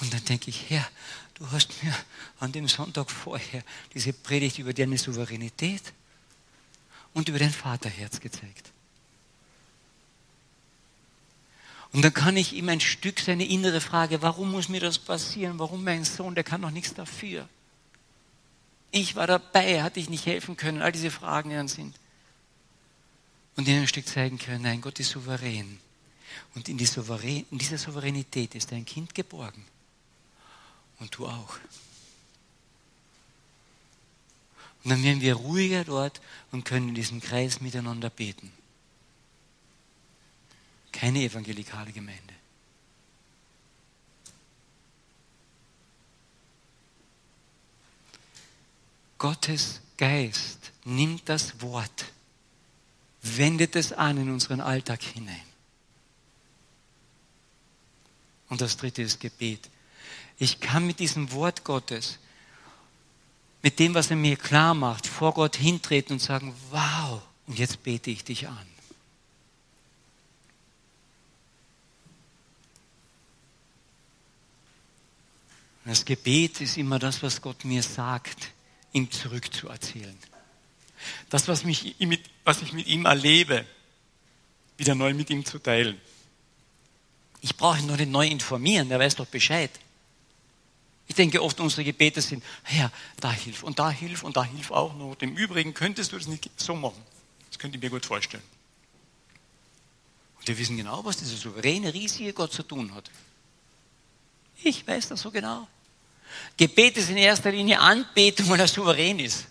Und 0.01 0.13
dann 0.13 0.25
denke 0.25 0.51
ich, 0.51 0.71
Herr, 0.71 0.89
du 1.35 1.49
hast 1.53 1.83
mir 1.85 1.95
an 2.41 2.51
dem 2.51 2.67
Sonntag 2.67 3.11
vorher 3.11 3.63
diese 3.95 4.13
Predigt 4.13 4.59
über 4.59 4.73
deine 4.73 4.99
Souveränität 4.99 5.93
und 7.15 7.29
über 7.29 7.39
dein 7.39 7.53
Vaterherz 7.53 8.19
gezeigt. 8.19 8.73
Und 11.93 12.03
dann 12.03 12.15
kann 12.15 12.37
ich 12.37 12.55
ihm 12.55 12.69
ein 12.71 12.81
Stück 12.81 13.21
seine 13.21 13.45
innere 13.45 13.81
Frage, 13.81 14.23
warum 14.23 14.51
muss 14.51 14.69
mir 14.69 14.81
das 14.81 14.99
passieren? 14.99 15.59
Warum 15.59 15.85
mein 15.85 16.05
Sohn, 16.05 16.35
der 16.35 16.43
kann 16.43 16.63
doch 16.63 16.71
nichts 16.71 16.95
dafür. 16.95 17.49
Ich 18.93 19.17
war 19.17 19.27
dabei, 19.27 19.83
hatte 19.83 19.99
ich 19.99 20.11
nicht 20.11 20.27
helfen 20.27 20.57
können, 20.57 20.83
all 20.83 20.93
diese 20.93 21.11
Fragen, 21.11 21.49
die 21.49 21.57
dann 21.57 21.67
sind. 21.67 21.97
Und 23.57 23.67
ihnen 23.67 23.83
ein 23.83 23.89
Stück 23.89 24.07
zeigen 24.07 24.39
können, 24.39 24.63
nein, 24.63 24.81
Gott 24.81 25.01
ist 25.01 25.11
souverän. 25.11 25.79
Und 26.55 26.69
in, 26.69 26.77
die 26.77 26.87
Souverän, 26.87 27.47
in 27.51 27.59
dieser 27.59 27.79
Souveränität 27.79 28.55
ist 28.55 28.71
dein 28.71 28.85
Kind 28.85 29.15
geborgen. 29.15 29.65
Und 30.99 31.17
du 31.17 31.27
auch. 31.27 31.59
Und 34.85 34.91
dann 34.91 35.03
werden 35.03 35.23
wir 35.23 35.35
ruhiger 35.35 35.85
dort 35.85 36.21
und 36.51 36.65
können 36.65 36.91
in 36.91 36.95
diesem 36.95 37.21
Kreis 37.21 37.61
miteinander 37.61 38.11
beten. 38.11 38.53
Keine 40.93 41.21
evangelikale 41.21 41.93
Gemeinde. 41.93 42.35
Gottes 49.23 49.81
Geist 49.99 50.73
nimmt 50.85 51.29
das 51.29 51.61
Wort, 51.61 52.07
wendet 53.23 53.77
es 53.77 53.93
an 53.93 54.17
in 54.17 54.29
unseren 54.29 54.61
Alltag 54.61 55.01
hinein. 55.01 55.45
Und 58.49 58.61
das 58.61 58.77
dritte 58.77 59.01
ist 59.01 59.21
Gebet. 59.21 59.71
Ich 60.41 60.59
kann 60.59 60.89
mit 60.89 60.99
diesem 60.99 61.31
Wort 61.31 61.63
Gottes 61.63 62.19
mit 63.63 63.79
dem, 63.79 63.95
was 63.95 64.11
er 64.11 64.17
mir 64.17 64.35
klar 64.35 64.75
macht, 64.75 65.07
vor 65.07 65.35
Gott 65.35 65.55
hintreten 65.55 66.15
und 66.15 66.19
sagen, 66.19 66.53
wow, 66.73 67.23
und 67.47 67.61
jetzt 67.61 67.85
bete 67.85 68.11
ich 68.11 68.25
dich 68.25 68.49
an. 68.49 68.67
Das 75.85 76.05
Gebet 76.05 76.61
ist 76.61 76.77
immer 76.77 76.99
das, 76.99 77.23
was 77.23 77.41
Gott 77.41 77.65
mir 77.65 77.85
sagt, 77.85 78.51
ihm 78.93 79.11
zurückzuerzählen. 79.11 80.17
Das, 81.31 81.49
was, 81.49 81.65
mich, 81.65 81.97
was 82.45 82.63
ich 82.63 82.73
mit 82.73 82.87
ihm 82.87 83.07
erlebe, 83.07 83.65
wieder 84.77 84.95
neu 84.95 85.15
mit 85.15 85.31
ihm 85.31 85.45
zu 85.45 85.59
teilen. 85.59 86.01
Ich 87.41 87.57
brauche 87.57 87.79
ihn 87.79 87.87
noch 87.87 87.97
nicht 87.97 88.11
neu 88.11 88.27
informieren, 88.27 88.89
der 88.89 88.99
weiß 88.99 89.17
doch 89.17 89.27
Bescheid. 89.27 89.71
Ich 91.09 91.15
denke 91.15 91.43
oft, 91.43 91.59
unsere 91.61 91.85
Gebete 91.85 92.23
sind, 92.23 92.45
Herr, 92.63 92.91
da 93.21 93.33
hilf 93.33 93.65
und 93.65 93.79
da 93.79 93.91
hilf 93.91 94.23
und 94.23 94.37
da 94.37 94.45
hilf 94.45 94.71
auch 94.71 94.95
noch. 94.95 95.17
Im 95.21 95.37
Übrigen 95.37 95.75
könntest 95.75 96.13
du 96.13 96.17
das 96.17 96.27
nicht 96.27 96.49
so 96.57 96.75
machen. 96.75 97.03
Das 97.49 97.59
könnte 97.59 97.77
ich 97.77 97.83
mir 97.83 97.91
gut 97.91 98.07
vorstellen. 98.07 98.43
Und 100.39 100.49
wir 100.49 100.57
wissen 100.57 100.77
genau, 100.77 101.05
was 101.05 101.19
dieser 101.19 101.37
souveräne, 101.37 101.93
riesige 101.93 102.33
Gott 102.33 102.53
zu 102.53 102.63
tun 102.63 102.95
hat. 102.95 103.11
Ich 104.63 104.87
weiß 104.87 105.09
das 105.09 105.21
so 105.21 105.31
genau. 105.31 105.69
Gebet 106.57 106.97
ist 106.97 107.11
in 107.11 107.17
erster 107.17 107.51
Linie 107.51 107.81
Anbetung, 107.81 108.49
weil 108.49 108.61
er 108.61 108.69
souverän 108.69 109.19
ist. 109.19 109.47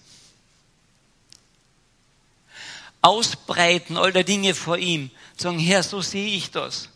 Ausbreiten 3.01 3.97
all 3.97 4.11
der 4.11 4.23
Dinge 4.23 4.53
vor 4.53 4.77
ihm. 4.77 5.09
Sagen, 5.35 5.59
Herr, 5.59 5.81
so 5.81 6.01
sehe 6.01 6.35
ich 6.35 6.51
das. 6.51 6.89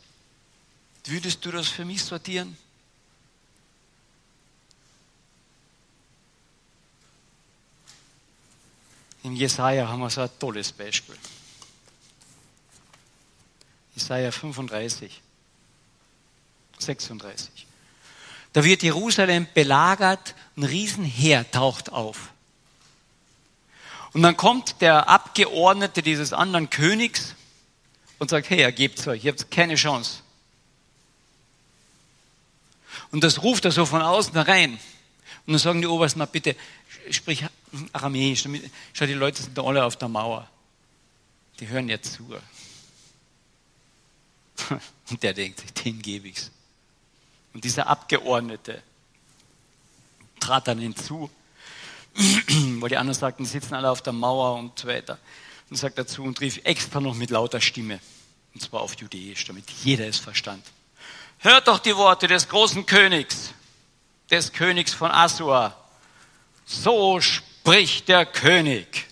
Würdest 1.06 1.43
du 1.45 1.52
das 1.52 1.67
für 1.67 1.86
mich 1.86 2.04
sortieren? 2.04 2.58
In 9.24 9.36
Jesaja 9.36 9.88
haben 9.88 10.02
wir 10.02 10.10
so 10.12 10.21
ein 10.21 10.30
tolles 10.39 10.71
Beispiel. 10.71 11.17
Jesaja 13.95 14.32
35, 14.32 15.21
36. 16.78 17.65
Da 18.56 18.63
wird 18.63 18.84
Jerusalem 18.84 19.48
belagert, 19.54 20.34
ein 20.56 20.63
Riesenheer 20.63 21.52
taucht 21.52 21.91
auf. 21.91 22.30
Und 24.13 24.22
dann 24.22 24.38
kommt 24.38 24.80
der 24.80 25.10
Abgeordnete 25.10 26.02
dieses 26.02 26.32
anderen 26.32 26.70
Königs 26.70 27.36
und 28.18 28.30
sagt, 28.30 28.50
hey, 28.50 28.62
ergebt's 28.62 29.06
euch, 29.10 29.26
ihr 29.26 29.34
habt 29.34 29.52
keine 29.52 29.76
Chance. 29.76 30.22
Und 33.12 33.26
das 33.26 33.44
ruft 33.44 33.65
er 33.65 33.72
so 33.72 33.86
von 33.86 34.02
außen 34.02 34.38
rein. 34.38 34.80
Und 35.46 35.52
dann 35.52 35.60
sagen 35.60 35.82
die 35.82 35.88
Obersten, 35.88 36.20
na 36.20 36.26
bitte, 36.26 36.56
sprich 37.12 37.44
Aramäisch. 37.91 38.48
Schau, 38.94 39.06
die 39.06 39.12
Leute 39.15 39.44
sind 39.44 39.60
alle 39.60 39.84
auf 39.84 39.98
der 39.98 40.08
Mauer. 40.08 40.50
Die 41.60 41.68
hören 41.68 41.89
jetzt 41.89 42.13
zu. 42.13 42.34
Und 45.10 45.22
der 45.24 45.34
denkt 45.34 45.84
den 45.84 46.02
gebe 46.02 46.30
ich's. 46.30 46.52
Und 47.56 47.63
dieser 47.63 47.88
Abgeordnete 47.88 48.84
trat 50.41 50.68
dann 50.68 50.78
hinzu, 50.78 51.30
weil 52.13 52.89
die 52.89 52.98
anderen 52.98 53.18
sagten, 53.18 53.46
sitzen 53.46 53.76
alle 53.76 53.89
auf 53.89 54.02
der 54.02 54.12
Mauer 54.12 54.60
und 54.60 54.78
so 54.78 54.89
weiter. 54.89 55.18
Und 55.70 55.78
sagt 55.78 55.98
dazu 55.98 56.22
und 56.22 56.41
rief 56.41 56.60
extra 56.65 57.00
noch 57.00 57.15
mit 57.15 57.30
lauter 57.30 57.62
Stimme, 57.62 58.02
und 58.54 58.60
zwar 58.60 58.82
auf 58.82 58.96
Judäisch, 58.96 59.46
damit 59.46 59.70
jeder 59.72 60.06
es 60.06 60.20
verstand. 60.20 60.65
Hört 61.39 61.70
doch 61.70 61.80
die 61.80 61.96
Worte 61.96 62.28
des 62.28 62.50
großen 62.50 62.86
Königs, 62.86 63.54
des 64.30 64.52
Königs 64.52 64.94
von 64.94 65.10
Assur. 65.12 65.74
So 66.65 67.22
spricht 67.22 68.10
der 68.10 68.26
König. 68.26 69.08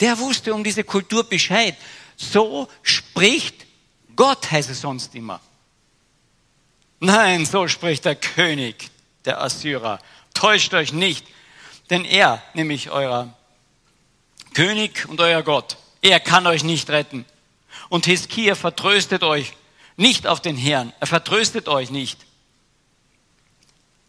Der 0.00 0.18
wusste 0.18 0.54
um 0.54 0.64
diese 0.64 0.84
Kultur 0.84 1.22
Bescheid. 1.22 1.76
So 2.16 2.66
spricht 2.82 3.66
Gott, 4.16 4.50
heißt 4.50 4.70
es 4.70 4.80
sonst 4.80 5.14
immer. 5.14 5.38
Nein, 7.00 7.46
so 7.46 7.66
spricht 7.66 8.04
der 8.04 8.14
König 8.14 8.90
der 9.24 9.42
Assyrer. 9.42 9.98
Täuscht 10.34 10.74
euch 10.74 10.92
nicht, 10.92 11.26
denn 11.88 12.04
er, 12.04 12.42
nämlich 12.54 12.90
euer 12.90 13.34
König 14.54 15.08
und 15.08 15.20
euer 15.20 15.42
Gott, 15.42 15.76
er 16.02 16.20
kann 16.20 16.46
euch 16.46 16.62
nicht 16.62 16.90
retten. 16.90 17.24
Und 17.88 18.06
Hiskia 18.06 18.54
vertröstet 18.54 19.22
euch 19.22 19.54
nicht 19.96 20.26
auf 20.26 20.40
den 20.40 20.56
Herrn. 20.56 20.92
Er 21.00 21.06
vertröstet 21.06 21.68
euch 21.68 21.90
nicht 21.90 22.18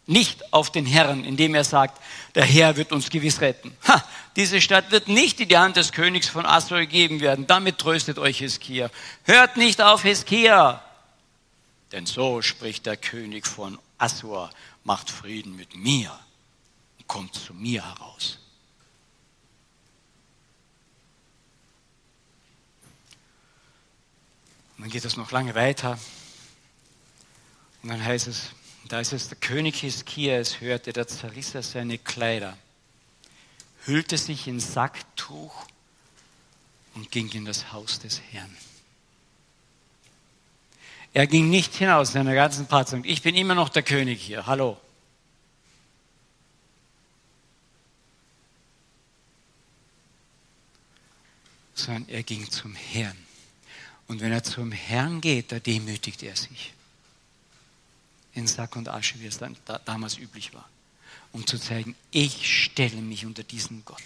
nicht 0.06 0.52
auf 0.52 0.70
den 0.70 0.86
Herrn, 0.86 1.24
indem 1.24 1.54
er 1.54 1.64
sagt, 1.64 2.00
der 2.34 2.44
Herr 2.44 2.76
wird 2.76 2.92
uns 2.92 3.10
gewiss 3.10 3.40
retten. 3.40 3.76
Ha, 3.86 4.04
diese 4.36 4.60
Stadt 4.60 4.90
wird 4.90 5.08
nicht 5.08 5.40
in 5.40 5.48
die 5.48 5.56
Hand 5.56 5.76
des 5.76 5.92
Königs 5.92 6.28
von 6.28 6.44
Assur 6.44 6.80
gegeben 6.80 7.20
werden. 7.20 7.46
Damit 7.46 7.78
tröstet 7.78 8.18
euch 8.18 8.38
Hiskia. 8.38 8.90
Hört 9.24 9.56
nicht 9.56 9.80
auf 9.80 10.02
Hiskia. 10.02 10.82
Denn 11.92 12.06
so 12.06 12.40
spricht 12.40 12.86
der 12.86 12.96
König 12.96 13.46
von 13.46 13.78
Assur, 13.98 14.50
macht 14.82 15.10
Frieden 15.10 15.54
mit 15.54 15.76
mir 15.76 16.18
und 16.98 17.06
kommt 17.06 17.34
zu 17.34 17.52
mir 17.52 17.84
heraus. 17.84 18.38
Und 24.76 24.84
dann 24.84 24.90
geht 24.90 25.04
es 25.04 25.16
noch 25.16 25.30
lange 25.30 25.54
weiter. 25.54 25.98
Und 27.82 27.90
dann 27.90 28.02
heißt 28.02 28.26
es, 28.26 28.50
da 28.88 29.00
ist 29.00 29.12
es 29.12 29.28
der 29.28 29.38
König 29.38 29.80
Hiskia 29.80 30.38
es 30.38 30.60
hörte, 30.60 30.92
da 30.92 31.06
zerriss 31.06 31.54
er 31.54 31.62
seine 31.62 31.98
Kleider, 31.98 32.56
hüllte 33.84 34.18
sich 34.18 34.48
in 34.48 34.60
Sacktuch 34.60 35.66
und 36.94 37.10
ging 37.10 37.28
in 37.30 37.44
das 37.44 37.72
Haus 37.72 37.98
des 38.00 38.20
Herrn. 38.32 38.56
Er 41.14 41.26
ging 41.26 41.50
nicht 41.50 41.74
hinaus 41.74 42.08
in 42.10 42.14
seiner 42.14 42.34
ganzen 42.34 42.66
Patzung. 42.66 43.04
Ich 43.04 43.22
bin 43.22 43.34
immer 43.34 43.54
noch 43.54 43.68
der 43.68 43.82
König 43.82 44.22
hier. 44.22 44.46
Hallo. 44.46 44.78
Sondern 51.74 52.08
er 52.08 52.22
ging 52.22 52.50
zum 52.50 52.74
Herrn. 52.74 53.16
Und 54.08 54.20
wenn 54.20 54.32
er 54.32 54.42
zum 54.42 54.72
Herrn 54.72 55.20
geht, 55.20 55.52
da 55.52 55.58
demütigt 55.58 56.22
er 56.22 56.36
sich 56.36 56.72
in 58.34 58.46
Sack 58.46 58.76
und 58.76 58.88
Asche, 58.88 59.20
wie 59.20 59.26
es 59.26 59.38
dann, 59.38 59.56
da, 59.66 59.78
damals 59.84 60.16
üblich 60.16 60.54
war, 60.54 60.68
um 61.32 61.46
zu 61.46 61.58
zeigen, 61.58 61.94
ich 62.10 62.64
stelle 62.64 62.96
mich 62.96 63.26
unter 63.26 63.42
diesen 63.42 63.84
Gott. 63.84 64.02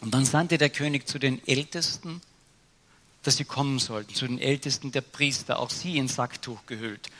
Und 0.00 0.14
dann 0.14 0.24
sandte 0.24 0.56
der 0.56 0.70
König 0.70 1.06
zu 1.06 1.18
den 1.18 1.46
Ältesten, 1.46 2.22
dass 3.22 3.36
sie 3.36 3.44
kommen 3.44 3.78
sollten, 3.78 4.14
zu 4.14 4.26
den 4.26 4.38
Ältesten 4.38 4.92
der 4.92 5.02
Priester, 5.02 5.58
auch 5.58 5.70
sie 5.70 5.98
in 5.98 6.08
Sacktuch 6.08 6.64
gehüllt. 6.66 7.10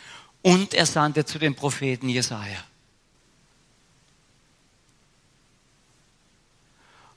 Und 0.42 0.72
er 0.74 0.86
sandte 0.86 1.24
zu 1.24 1.38
den 1.38 1.54
Propheten 1.54 2.08
Jesaja. 2.08 2.64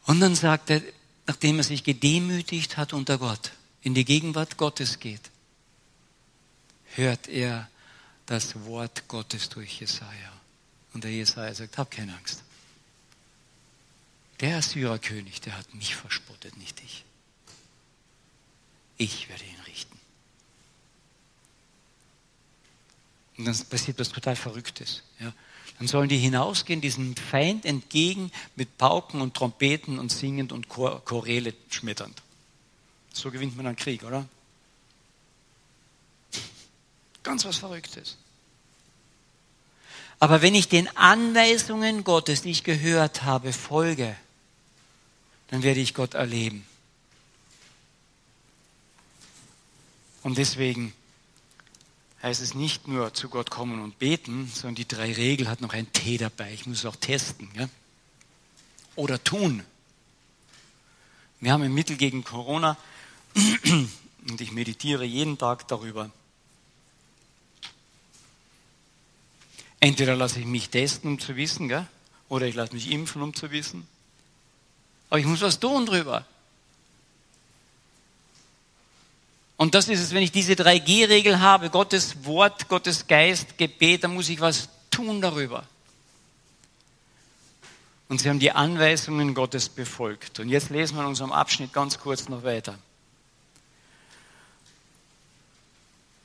Und 0.05 0.19
dann 0.19 0.35
sagt 0.35 0.69
er, 0.69 0.81
nachdem 1.25 1.59
er 1.59 1.63
sich 1.63 1.83
gedemütigt 1.83 2.75
hat 2.75 2.91
unter 2.91 3.17
Gott, 3.17 3.51
in 3.81 3.93
die 3.93 4.03
Gegenwart 4.03 4.57
Gottes 4.57 4.99
geht, 4.99 5.31
hört 6.95 7.27
er 7.27 7.69
das 8.25 8.65
Wort 8.65 9.07
Gottes 9.07 9.49
durch 9.49 9.79
Jesaja. 9.79 10.31
Und 10.93 11.05
der 11.05 11.11
Jesaja 11.11 11.53
sagt, 11.53 11.77
hab 11.77 11.89
keine 11.89 12.15
Angst. 12.15 12.43
Der 14.41 14.57
Assyrerkönig, 14.57 15.41
der 15.41 15.57
hat 15.57 15.73
mich 15.73 15.95
verspottet, 15.95 16.57
nicht 16.57 16.81
ich. 16.83 17.05
Ich 18.97 19.29
werde 19.29 19.43
ihn 19.43 19.59
richten. 19.65 19.99
Und 23.37 23.45
dann 23.45 23.57
passiert 23.65 23.99
was 23.99 24.09
total 24.09 24.35
Verrücktes. 24.35 25.03
Ja. 25.19 25.33
Dann 25.79 25.87
sollen 25.87 26.09
die 26.09 26.17
hinausgehen, 26.17 26.81
diesem 26.81 27.15
Feind 27.15 27.65
entgegen 27.65 28.31
mit 28.55 28.77
Pauken 28.77 29.21
und 29.21 29.33
Trompeten 29.33 29.99
und 29.99 30.11
singend 30.11 30.51
und 30.51 30.69
Choräle 30.69 31.53
schmetternd. 31.69 32.21
So 33.11 33.31
gewinnt 33.31 33.57
man 33.57 33.67
einen 33.67 33.75
Krieg, 33.75 34.03
oder? 34.03 34.27
Ganz 37.23 37.45
was 37.45 37.57
Verrücktes. 37.57 38.17
Aber 40.19 40.41
wenn 40.41 40.55
ich 40.55 40.69
den 40.69 40.87
Anweisungen 40.95 42.03
Gottes, 42.03 42.43
die 42.43 42.51
ich 42.51 42.63
gehört 42.63 43.23
habe, 43.23 43.51
folge, 43.51 44.15
dann 45.49 45.63
werde 45.63 45.79
ich 45.79 45.93
Gott 45.93 46.13
erleben. 46.13 46.65
Und 50.23 50.37
deswegen 50.37 50.93
heißt 52.21 52.41
es 52.41 52.53
nicht 52.55 52.87
nur 52.87 53.13
zu 53.13 53.27
Gott 53.29 53.51
kommen 53.51 53.81
und 53.81 53.99
beten, 53.99 54.49
sondern 54.53 54.75
die 54.75 54.87
drei 54.87 55.11
Regeln 55.11 55.49
hat 55.49 55.61
noch 55.61 55.73
ein 55.73 55.91
T 55.91 56.17
dabei. 56.17 56.53
Ich 56.53 56.65
muss 56.65 56.79
es 56.79 56.85
auch 56.85 56.95
testen. 56.95 57.49
Ja? 57.55 57.67
Oder 58.95 59.21
tun. 59.21 59.63
Wir 61.41 61.51
haben 61.51 61.63
ein 61.63 61.73
Mittel 61.73 61.97
gegen 61.97 62.23
Corona 62.23 62.77
und 63.35 64.39
ich 64.39 64.53
meditiere 64.53 65.03
jeden 65.03 65.37
Tag 65.37 65.67
darüber. 65.67 66.09
Entweder 69.81 70.15
lasse 70.15 70.39
ich 70.39 70.45
mich 70.45 70.69
testen, 70.69 71.11
um 71.11 71.19
zu 71.19 71.35
wissen, 71.35 71.67
gell? 71.67 71.85
oder 72.29 72.47
ich 72.47 72.55
lasse 72.55 72.73
mich 72.73 72.89
impfen, 72.89 73.21
um 73.21 73.33
zu 73.33 73.51
wissen. 73.51 73.85
Aber 75.09 75.19
ich 75.19 75.25
muss 75.25 75.41
was 75.41 75.59
tun 75.59 75.85
drüber. 75.85 76.25
Und 79.63 79.75
das 79.75 79.87
ist 79.87 80.01
es, 80.01 80.13
wenn 80.13 80.23
ich 80.23 80.33
diese 80.33 80.55
3G-Regel 80.55 81.39
habe, 81.39 81.69
Gottes 81.69 82.25
Wort, 82.25 82.67
Gottes 82.67 83.07
Geist, 83.07 83.57
Gebet, 83.57 84.03
dann 84.03 84.13
muss 84.13 84.27
ich 84.27 84.41
was 84.41 84.67
tun 84.91 85.21
darüber. 85.21 85.63
Und 88.09 88.19
sie 88.19 88.27
haben 88.27 88.39
die 88.39 88.51
Anweisungen 88.51 89.33
Gottes 89.33 89.69
befolgt. 89.69 90.41
Und 90.41 90.49
jetzt 90.49 90.69
lesen 90.69 90.97
wir 90.97 91.03
in 91.03 91.07
unserem 91.07 91.31
Abschnitt 91.31 91.71
ganz 91.71 91.97
kurz 91.97 92.27
noch 92.27 92.43
weiter. 92.43 92.77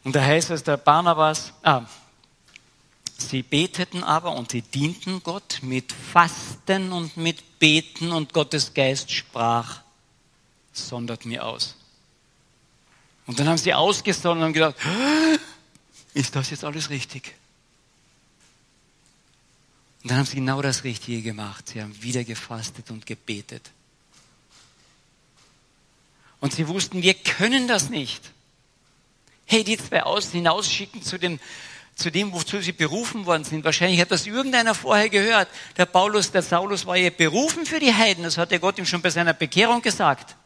Und 0.02 0.16
da 0.16 0.20
heißt 0.20 0.50
es, 0.50 0.64
der 0.64 0.76
Barnabas, 0.76 1.52
ah, 1.62 1.82
Sie 3.18 3.44
beteten 3.44 4.02
aber 4.02 4.32
und 4.32 4.50
sie 4.50 4.62
dienten 4.62 5.22
Gott 5.22 5.60
mit 5.62 5.92
Fasten 5.92 6.90
und 6.90 7.16
mit 7.16 7.60
Beten 7.60 8.10
und 8.10 8.32
Gottes 8.32 8.74
Geist 8.74 9.12
sprach, 9.12 9.82
sondert 10.72 11.24
mir 11.24 11.46
aus. 11.46 11.77
Und 13.28 13.38
dann 13.38 13.46
haben 13.46 13.58
sie 13.58 13.74
ausgesondert 13.74 14.38
und 14.38 14.44
haben 14.44 14.52
gedacht, 14.54 14.74
ist 16.14 16.34
das 16.34 16.48
jetzt 16.48 16.64
alles 16.64 16.88
richtig? 16.88 17.34
Und 20.02 20.10
dann 20.10 20.18
haben 20.18 20.24
sie 20.24 20.36
genau 20.36 20.62
das 20.62 20.82
Richtige 20.82 21.20
gemacht. 21.20 21.68
Sie 21.68 21.82
haben 21.82 22.02
wieder 22.02 22.24
gefastet 22.24 22.90
und 22.90 23.04
gebetet. 23.04 23.70
Und 26.40 26.54
sie 26.54 26.66
wussten, 26.68 27.02
wir 27.02 27.12
können 27.12 27.68
das 27.68 27.90
nicht. 27.90 28.22
Hey, 29.44 29.62
die 29.62 29.76
zwei 29.76 30.04
aus, 30.04 30.32
hinausschicken 30.32 31.02
zu 31.02 31.18
dem 31.18 31.38
zu 31.96 32.12
dem, 32.12 32.32
wozu 32.32 32.60
sie 32.60 32.70
berufen 32.70 33.26
worden 33.26 33.42
sind. 33.42 33.64
Wahrscheinlich 33.64 34.00
hat 34.00 34.12
das 34.12 34.24
irgendeiner 34.24 34.72
vorher 34.72 35.10
gehört. 35.10 35.48
Der 35.76 35.84
Paulus, 35.84 36.30
der 36.30 36.42
Saulus 36.42 36.86
war 36.86 36.96
ja 36.96 37.10
berufen 37.10 37.66
für 37.66 37.80
die 37.80 37.92
Heiden. 37.92 38.22
Das 38.22 38.38
hat 38.38 38.52
der 38.52 38.60
Gott 38.60 38.78
ihm 38.78 38.86
schon 38.86 39.02
bei 39.02 39.10
seiner 39.10 39.34
Bekehrung 39.34 39.82
gesagt. 39.82 40.36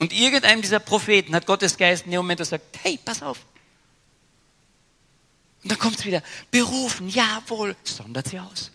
Und 0.00 0.14
irgendeinem 0.14 0.62
dieser 0.62 0.80
Propheten 0.80 1.34
hat 1.34 1.46
Gottes 1.46 1.76
Geist 1.76 2.06
in 2.06 2.10
dem 2.10 2.20
Moment 2.20 2.38
gesagt, 2.38 2.64
hey, 2.82 2.98
pass 3.04 3.22
auf. 3.22 3.38
Und 5.62 5.70
dann 5.70 5.78
kommt 5.78 5.98
es 5.98 6.06
wieder, 6.06 6.22
berufen, 6.50 7.10
jawohl, 7.10 7.76
sondert 7.84 8.28
sie 8.28 8.40
aus. 8.40 8.70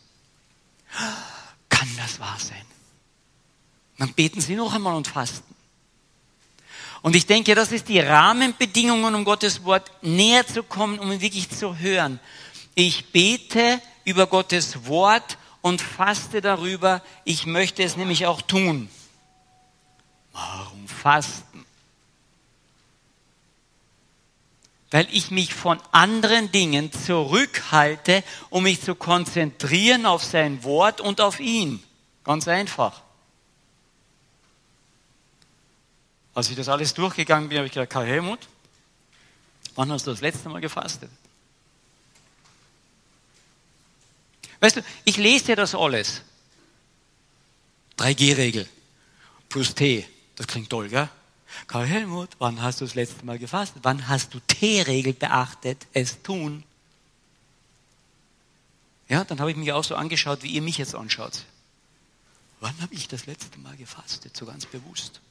Kann 1.68 1.90
das 1.98 2.20
wahr 2.20 2.38
sein? 2.40 2.62
Dann 3.98 4.14
beten 4.14 4.40
sie 4.40 4.56
noch 4.56 4.74
einmal 4.74 4.96
und 4.96 5.08
fasten. 5.08 5.56
Und 7.02 7.16
ich 7.16 7.26
denke, 7.26 7.56
das 7.56 7.72
ist 7.72 7.88
die 7.88 8.00
Rahmenbedingungen, 8.00 9.16
um 9.16 9.26
Gottes 9.26 9.64
Wort 9.64 9.92
näher 10.04 10.46
zu 10.46 10.62
kommen, 10.62 11.00
um 11.00 11.12
ihn 11.12 11.22
wirklich 11.22 11.50
zu 11.50 11.80
hören. 11.80 12.20
Ich 12.76 13.12
bete 13.12 13.82
über 14.04 14.28
Gottes 14.28 14.86
Wort 14.86 15.40
und 15.62 15.82
faste 15.82 16.42
darüber. 16.42 17.02
Ich 17.24 17.48
möchte 17.48 17.82
es 17.82 17.98
nämlich 17.98 18.28
auch 18.28 18.44
tun. 18.44 18.90
Warum 20.36 20.86
fasten? 20.90 21.66
Weil 24.92 25.08
ich 25.12 25.32
mich 25.32 25.54
von 25.54 25.80
anderen 25.94 26.52
Dingen 26.52 26.92
zurückhalte, 26.92 28.22
um 28.50 28.64
mich 28.64 28.82
zu 28.82 28.96
konzentrieren 28.96 30.06
auf 30.06 30.24
sein 30.24 30.64
Wort 30.66 31.00
und 31.00 31.22
auf 31.22 31.40
ihn. 31.40 31.82
Ganz 32.26 32.50
einfach. 32.50 33.02
Als 36.34 36.50
ich 36.50 36.58
das 36.58 36.68
alles 36.68 36.94
durchgegangen 36.94 37.48
bin, 37.48 37.58
habe 37.58 37.68
ich 37.68 37.74
gedacht, 37.74 37.90
Karl 37.90 38.06
Helmut, 38.06 38.40
wann 39.76 39.90
hast 39.90 40.06
du 40.06 40.12
das 40.12 40.20
letzte 40.20 40.50
Mal 40.50 40.60
gefastet? 40.60 41.10
Weißt 44.60 44.76
du, 44.76 44.82
ich 45.06 45.16
lese 45.16 45.46
dir 45.46 45.56
das 45.56 45.74
alles. 45.74 46.24
3G-Regel 47.98 48.68
plus 49.48 49.74
T. 49.74 50.06
Das 50.36 50.48
klingt 50.48 50.70
toll, 50.70 50.90
gell? 50.90 51.10
Karl 51.68 51.86
Helmut, 51.86 52.30
wann 52.40 52.62
hast 52.62 52.82
du 52.82 52.86
das 52.86 52.96
letzte 52.96 53.26
Mal 53.26 53.40
gefastet? 53.40 53.84
Wann 53.84 54.08
hast 54.08 54.34
du 54.34 54.40
T-Regel 54.40 55.14
beachtet? 55.14 55.88
Es 55.94 56.22
tun. 56.22 56.64
Ja, 59.08 59.24
dann 59.24 59.40
habe 59.40 59.52
ich 59.52 59.58
mich 59.58 59.72
auch 59.72 59.84
so 59.84 59.96
angeschaut, 59.96 60.44
wie 60.44 60.52
ihr 60.52 60.62
mich 60.62 60.78
jetzt 60.78 60.96
anschaut. 60.96 61.46
Wann 62.60 62.80
habe 62.82 62.94
ich 62.94 63.08
das 63.08 63.26
letzte 63.28 63.60
Mal 63.60 63.78
gefastet? 63.78 64.36
So 64.36 64.46
ganz 64.46 64.66
bewusst. 64.66 65.22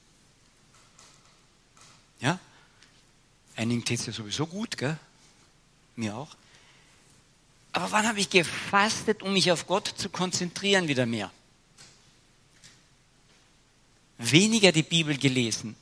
Ja? 2.19 2.39
Einigen 3.55 3.83
tät 3.83 3.99
es 3.99 4.05
ja 4.05 4.13
sowieso 4.13 4.47
gut, 4.47 4.77
gell? 4.77 4.97
Mir 5.95 6.15
auch. 6.15 6.35
Aber 7.73 7.91
wann 7.91 8.07
habe 8.07 8.19
ich 8.19 8.29
gefastet, 8.29 9.21
um 9.21 9.33
mich 9.33 9.51
auf 9.51 9.67
Gott 9.67 9.93
zu 9.97 10.09
konzentrieren 10.09 10.87
wieder 10.87 11.05
mehr? 11.05 11.29
Weniger 14.17 14.71
die 14.71 14.83
Bibel 14.83 15.17
gelesen, 15.17 15.75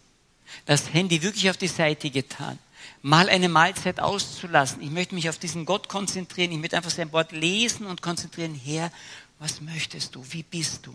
das 0.66 0.94
Handy 0.94 1.22
wirklich 1.22 1.50
auf 1.50 1.58
die 1.58 1.68
Seite 1.68 2.10
getan, 2.10 2.58
mal 3.02 3.30
eine 3.30 3.50
Mahlzeit 3.50 4.00
auszulassen. 4.00 4.82
Ich 4.82 4.90
möchte 4.90 5.16
mich 5.16 5.30
auf 5.30 5.38
diesen 5.38 5.66
Gott 5.66 5.90
konzentrieren, 5.90 6.52
ich 6.52 6.58
möchte 6.58 6.78
einfach 6.78 6.90
sein 6.90 7.12
Wort 7.12 7.32
lesen 7.32 7.86
und 7.86 8.02
konzentrieren. 8.02 8.56
Herr, 8.56 8.92
was 9.40 9.62
möchtest 9.62 10.16
du? 10.16 10.26
Wie 10.30 10.44
bist 10.44 10.86
du? 10.86 10.94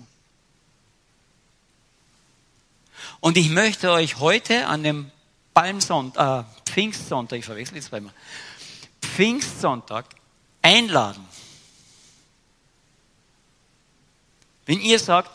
Und 3.20 3.36
ich 3.36 3.50
möchte 3.50 3.90
euch 3.90 4.18
heute 4.18 4.66
an 4.66 4.82
dem 4.82 5.10
Palmsonntag, 5.54 6.46
äh, 6.46 6.70
Pfingstsonntag, 6.70 7.38
ich 7.38 7.44
verwechsel 7.44 7.76
jetzt 7.76 7.88
zweimal, 7.88 8.12
Pfingstsonntag 9.00 10.06
einladen. 10.62 11.24
Wenn 14.66 14.80
ihr 14.80 14.98
sagt, 14.98 15.30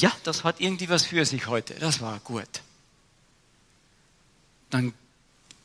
ja, 0.00 0.12
das 0.24 0.44
hat 0.44 0.60
irgendwie 0.60 0.88
was 0.88 1.04
für 1.04 1.24
sich 1.24 1.46
heute, 1.46 1.74
das 1.74 2.00
war 2.00 2.18
gut, 2.20 2.62
dann 4.70 4.94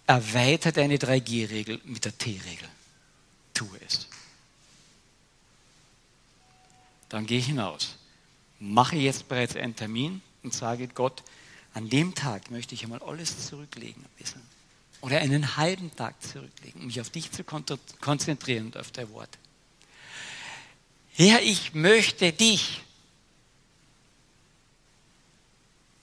erweitert 0.06 0.78
eine 0.78 0.98
3G-Regel 0.98 1.82
mit 1.86 2.06
der 2.06 2.18
T-Regel. 2.18 2.68
Tue 3.54 3.80
es. 3.86 4.08
Dann 7.10 7.26
gehe 7.26 7.40
ich 7.40 7.46
hinaus, 7.46 7.96
mache 8.60 8.98
jetzt 8.98 9.28
bereits 9.30 9.56
einen 9.56 9.76
Termin 9.76 10.22
und 10.44 10.54
sage 10.54 10.88
Gott, 10.88 11.24
an 11.74 11.90
dem 11.90 12.16
Tag 12.16 12.52
möchte 12.52 12.76
ich 12.76 12.84
einmal 12.84 13.02
alles 13.02 13.48
zurücklegen 13.48 14.04
ein 14.04 14.18
bisschen. 14.18 14.42
Oder 15.02 15.20
einen 15.20 15.58
halben 15.58 15.96
Tag 15.96 16.22
zurücklegen, 16.22 16.82
um 16.82 16.88
mich 16.88 17.00
auf 17.00 17.10
dich 17.10 17.32
zu 17.32 17.44
konzentrieren 17.44 18.68
und 18.68 18.78
auf 18.78 18.92
dein 18.92 19.10
Wort. 19.12 19.30
Herr, 21.14 21.42
ich 21.42 21.74
möchte 21.74 22.34
dich. 22.34 22.82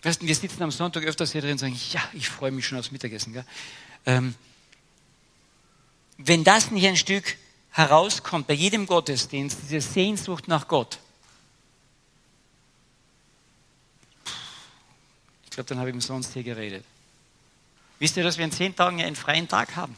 Weißt 0.04 0.22
wir 0.22 0.34
sitzen 0.34 0.62
am 0.62 0.70
Sonntag 0.70 1.04
öfters 1.04 1.32
hier 1.32 1.40
drin 1.40 1.52
und 1.52 1.58
sagen, 1.58 1.78
ja, 1.90 2.02
ich 2.12 2.28
freue 2.28 2.52
mich 2.52 2.66
schon 2.66 2.78
aufs 2.78 2.92
Mittagessen. 2.92 3.44
Ähm, 4.06 4.34
wenn 6.18 6.44
das 6.44 6.70
nicht 6.70 6.86
ein 6.86 6.96
Stück 6.96 7.36
herauskommt 7.70 8.46
bei 8.46 8.54
jedem 8.54 8.86
Gottesdienst, 8.86 9.58
diese 9.62 9.80
Sehnsucht 9.80 10.46
nach 10.46 10.68
Gott, 10.68 10.98
Ich 15.54 15.56
glaube, 15.56 15.68
dann 15.68 15.78
habe 15.78 15.90
ich 15.90 15.94
umsonst 15.94 16.32
hier 16.32 16.42
geredet. 16.42 16.84
Wisst 18.00 18.16
ihr, 18.16 18.24
dass 18.24 18.38
wir 18.38 18.44
in 18.44 18.50
zehn 18.50 18.74
Tagen 18.74 19.00
einen 19.00 19.14
freien 19.14 19.46
Tag 19.46 19.76
haben? 19.76 19.96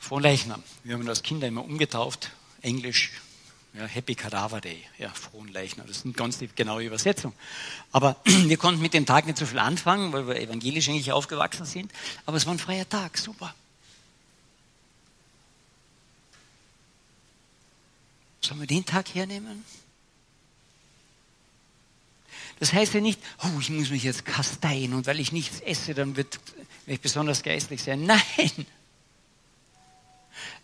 Von 0.00 0.20
Leichnam. 0.20 0.60
Wir 0.82 0.94
haben 0.94 1.06
das 1.06 1.22
Kinder 1.22 1.46
immer 1.46 1.62
umgetauft. 1.62 2.32
Englisch, 2.60 3.12
ja, 3.74 3.84
Happy 3.84 4.14
Cadaver 4.14 4.60
Day, 4.60 4.82
ja, 4.98 5.10
frohen 5.10 5.48
Leichnam. 5.48 5.86
Das 5.86 5.98
ist 5.98 6.04
eine 6.04 6.14
ganz 6.14 6.38
genaue 6.56 6.82
Übersetzung. 6.82 7.32
Aber 7.92 8.16
wir 8.24 8.56
konnten 8.56 8.80
mit 8.80 8.94
dem 8.94 9.06
Tag 9.06 9.26
nicht 9.26 9.38
so 9.38 9.46
viel 9.46 9.58
anfangen, 9.58 10.12
weil 10.12 10.26
wir 10.26 10.40
evangelisch 10.40 10.88
eigentlich 10.88 11.12
aufgewachsen 11.12 11.66
sind. 11.66 11.92
Aber 12.26 12.36
es 12.36 12.46
war 12.46 12.54
ein 12.54 12.58
freier 12.58 12.88
Tag, 12.88 13.18
super. 13.18 13.54
Sollen 18.40 18.60
wir 18.60 18.66
den 18.66 18.84
Tag 18.84 19.14
hernehmen? 19.14 19.64
Das 22.60 22.72
heißt 22.72 22.94
ja 22.94 23.00
nicht, 23.00 23.20
oh, 23.44 23.60
ich 23.60 23.70
muss 23.70 23.90
mich 23.90 24.02
jetzt 24.02 24.24
kasteien 24.24 24.94
und 24.94 25.06
weil 25.06 25.20
ich 25.20 25.30
nichts 25.30 25.60
esse, 25.60 25.94
dann 25.94 26.16
wird 26.16 26.40
ich 26.86 27.00
besonders 27.00 27.42
geistlich 27.42 27.82
sein. 27.82 28.04
Nein. 28.04 28.66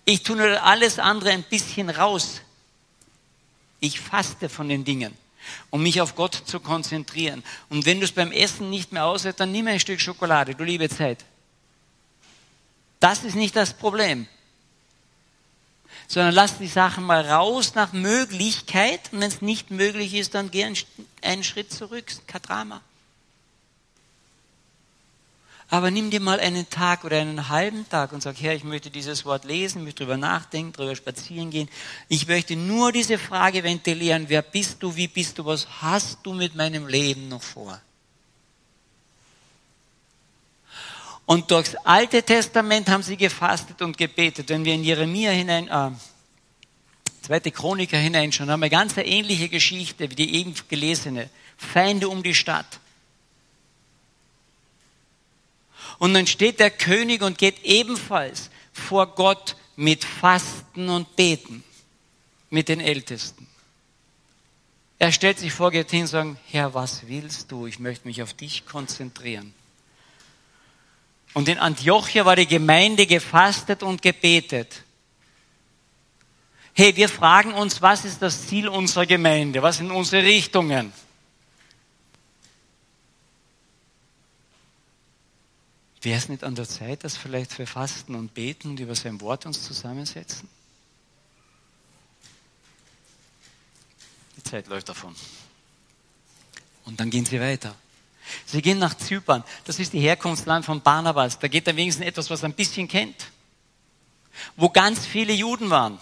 Ich 0.04 0.22
tue 0.22 0.36
nur 0.36 0.62
alles 0.62 0.98
andere 0.98 1.30
ein 1.30 1.44
bisschen 1.44 1.90
raus. 1.90 2.40
Ich 3.84 4.00
faste 4.00 4.48
von 4.48 4.68
den 4.68 4.84
Dingen, 4.84 5.14
um 5.68 5.82
mich 5.82 6.00
auf 6.00 6.14
Gott 6.14 6.34
zu 6.46 6.58
konzentrieren. 6.58 7.44
Und 7.68 7.84
wenn 7.84 8.00
du 8.00 8.04
es 8.06 8.12
beim 8.12 8.32
Essen 8.32 8.70
nicht 8.70 8.92
mehr 8.92 9.04
aushältst, 9.04 9.40
dann 9.40 9.52
nimm 9.52 9.66
ein 9.66 9.78
Stück 9.78 10.00
Schokolade, 10.00 10.54
du 10.54 10.64
liebe 10.64 10.88
Zeit. 10.88 11.24
Das 12.98 13.24
ist 13.24 13.34
nicht 13.34 13.54
das 13.54 13.74
Problem 13.74 14.26
sondern 16.06 16.34
lass 16.34 16.58
die 16.58 16.68
Sachen 16.68 17.04
mal 17.04 17.28
raus 17.28 17.74
nach 17.74 17.92
Möglichkeit 17.92 19.00
und 19.12 19.20
wenn 19.20 19.28
es 19.28 19.42
nicht 19.42 19.70
möglich 19.70 20.14
ist, 20.14 20.34
dann 20.34 20.50
geh 20.50 20.64
einen 21.22 21.44
Schritt 21.44 21.72
zurück, 21.72 22.04
kein 22.26 22.42
Drama. 22.42 22.82
Aber 25.70 25.90
nimm 25.90 26.10
dir 26.10 26.20
mal 26.20 26.40
einen 26.40 26.68
Tag 26.68 27.04
oder 27.04 27.20
einen 27.20 27.48
halben 27.48 27.88
Tag 27.88 28.12
und 28.12 28.22
sag, 28.22 28.40
Herr, 28.40 28.54
ich 28.54 28.64
möchte 28.64 28.90
dieses 28.90 29.24
Wort 29.24 29.44
lesen, 29.44 29.82
möchte 29.82 30.04
drüber 30.04 30.16
nachdenken, 30.16 30.72
drüber 30.72 30.94
spazieren 30.94 31.50
gehen. 31.50 31.68
Ich 32.08 32.28
möchte 32.28 32.54
nur 32.54 32.92
diese 32.92 33.18
Frage 33.18 33.64
ventilieren, 33.64 34.26
wer 34.28 34.42
bist 34.42 34.82
du, 34.82 34.94
wie 34.94 35.08
bist 35.08 35.38
du, 35.38 35.46
was 35.46 35.66
hast 35.80 36.18
du 36.22 36.34
mit 36.34 36.54
meinem 36.54 36.86
Leben 36.86 37.28
noch 37.28 37.42
vor? 37.42 37.80
Und 41.26 41.50
durchs 41.50 41.74
Alte 41.76 42.22
Testament 42.22 42.88
haben 42.88 43.02
sie 43.02 43.16
gefastet 43.16 43.80
und 43.80 43.96
gebetet. 43.96 44.50
Wenn 44.50 44.64
wir 44.64 44.74
in 44.74 44.84
Jeremia 44.84 45.30
hinein, 45.30 45.68
äh, 45.68 45.90
zweite 47.22 47.50
Chroniker 47.50 47.96
hineinschauen, 47.96 48.50
haben 48.50 48.60
wir 48.60 48.68
ganz 48.68 48.98
eine 48.98 49.06
ähnliche 49.06 49.48
Geschichte 49.48 50.10
wie 50.10 50.14
die 50.14 50.34
eben 50.36 50.54
gelesene. 50.68 51.30
Feinde 51.56 52.10
um 52.10 52.22
die 52.22 52.34
Stadt. 52.34 52.80
Und 55.98 56.14
dann 56.14 56.26
steht 56.26 56.60
der 56.60 56.70
König 56.70 57.22
und 57.22 57.38
geht 57.38 57.64
ebenfalls 57.64 58.50
vor 58.72 59.06
Gott 59.14 59.56
mit 59.76 60.04
Fasten 60.04 60.88
und 60.88 61.16
Beten, 61.16 61.64
mit 62.50 62.68
den 62.68 62.80
Ältesten. 62.80 63.46
Er 64.98 65.12
stellt 65.12 65.38
sich 65.38 65.52
vor, 65.52 65.70
geht 65.70 65.90
hin 65.90 66.02
und 66.02 66.06
sagt, 66.06 66.36
Herr, 66.50 66.74
was 66.74 67.06
willst 67.08 67.50
du? 67.50 67.66
Ich 67.66 67.78
möchte 67.78 68.06
mich 68.06 68.22
auf 68.22 68.32
dich 68.34 68.64
konzentrieren. 68.64 69.52
Und 71.34 71.48
in 71.48 71.58
Antiochia 71.58 72.24
war 72.24 72.36
die 72.36 72.46
Gemeinde 72.46 73.06
gefastet 73.06 73.82
und 73.82 74.00
gebetet. 74.00 74.82
Hey, 76.74 76.94
wir 76.96 77.08
fragen 77.08 77.52
uns, 77.54 77.82
was 77.82 78.04
ist 78.04 78.22
das 78.22 78.46
Ziel 78.46 78.68
unserer 78.68 79.06
Gemeinde? 79.06 79.62
Was 79.62 79.78
sind 79.78 79.90
unsere 79.90 80.22
Richtungen? 80.22 80.92
Wäre 86.04 86.18
es 86.18 86.28
nicht 86.28 86.44
an 86.44 86.54
der 86.54 86.68
Zeit, 86.68 87.02
dass 87.02 87.16
vielleicht 87.16 87.58
wir 87.58 87.66
fasten 87.66 88.14
und 88.14 88.34
beten 88.34 88.70
und 88.70 88.80
über 88.80 88.94
sein 88.94 89.22
Wort 89.22 89.46
uns 89.46 89.62
zusammensetzen? 89.62 90.46
Die 94.36 94.42
Zeit 94.42 94.66
läuft 94.66 94.90
davon. 94.90 95.16
Und 96.84 97.00
dann 97.00 97.08
gehen 97.08 97.24
sie 97.24 97.40
weiter. 97.40 97.74
Sie 98.44 98.60
gehen 98.60 98.78
nach 98.78 98.94
Zypern. 98.94 99.44
Das 99.64 99.78
ist 99.78 99.94
die 99.94 100.00
Herkunftsland 100.00 100.66
von 100.66 100.82
Barnabas. 100.82 101.38
Da 101.38 101.48
geht 101.48 101.66
er 101.66 101.76
wenigstens 101.76 102.04
etwas, 102.04 102.28
was 102.28 102.42
er 102.42 102.50
ein 102.50 102.54
bisschen 102.54 102.86
kennt. 102.86 103.30
Wo 104.56 104.68
ganz 104.68 105.06
viele 105.06 105.32
Juden 105.32 105.70
waren. 105.70 105.98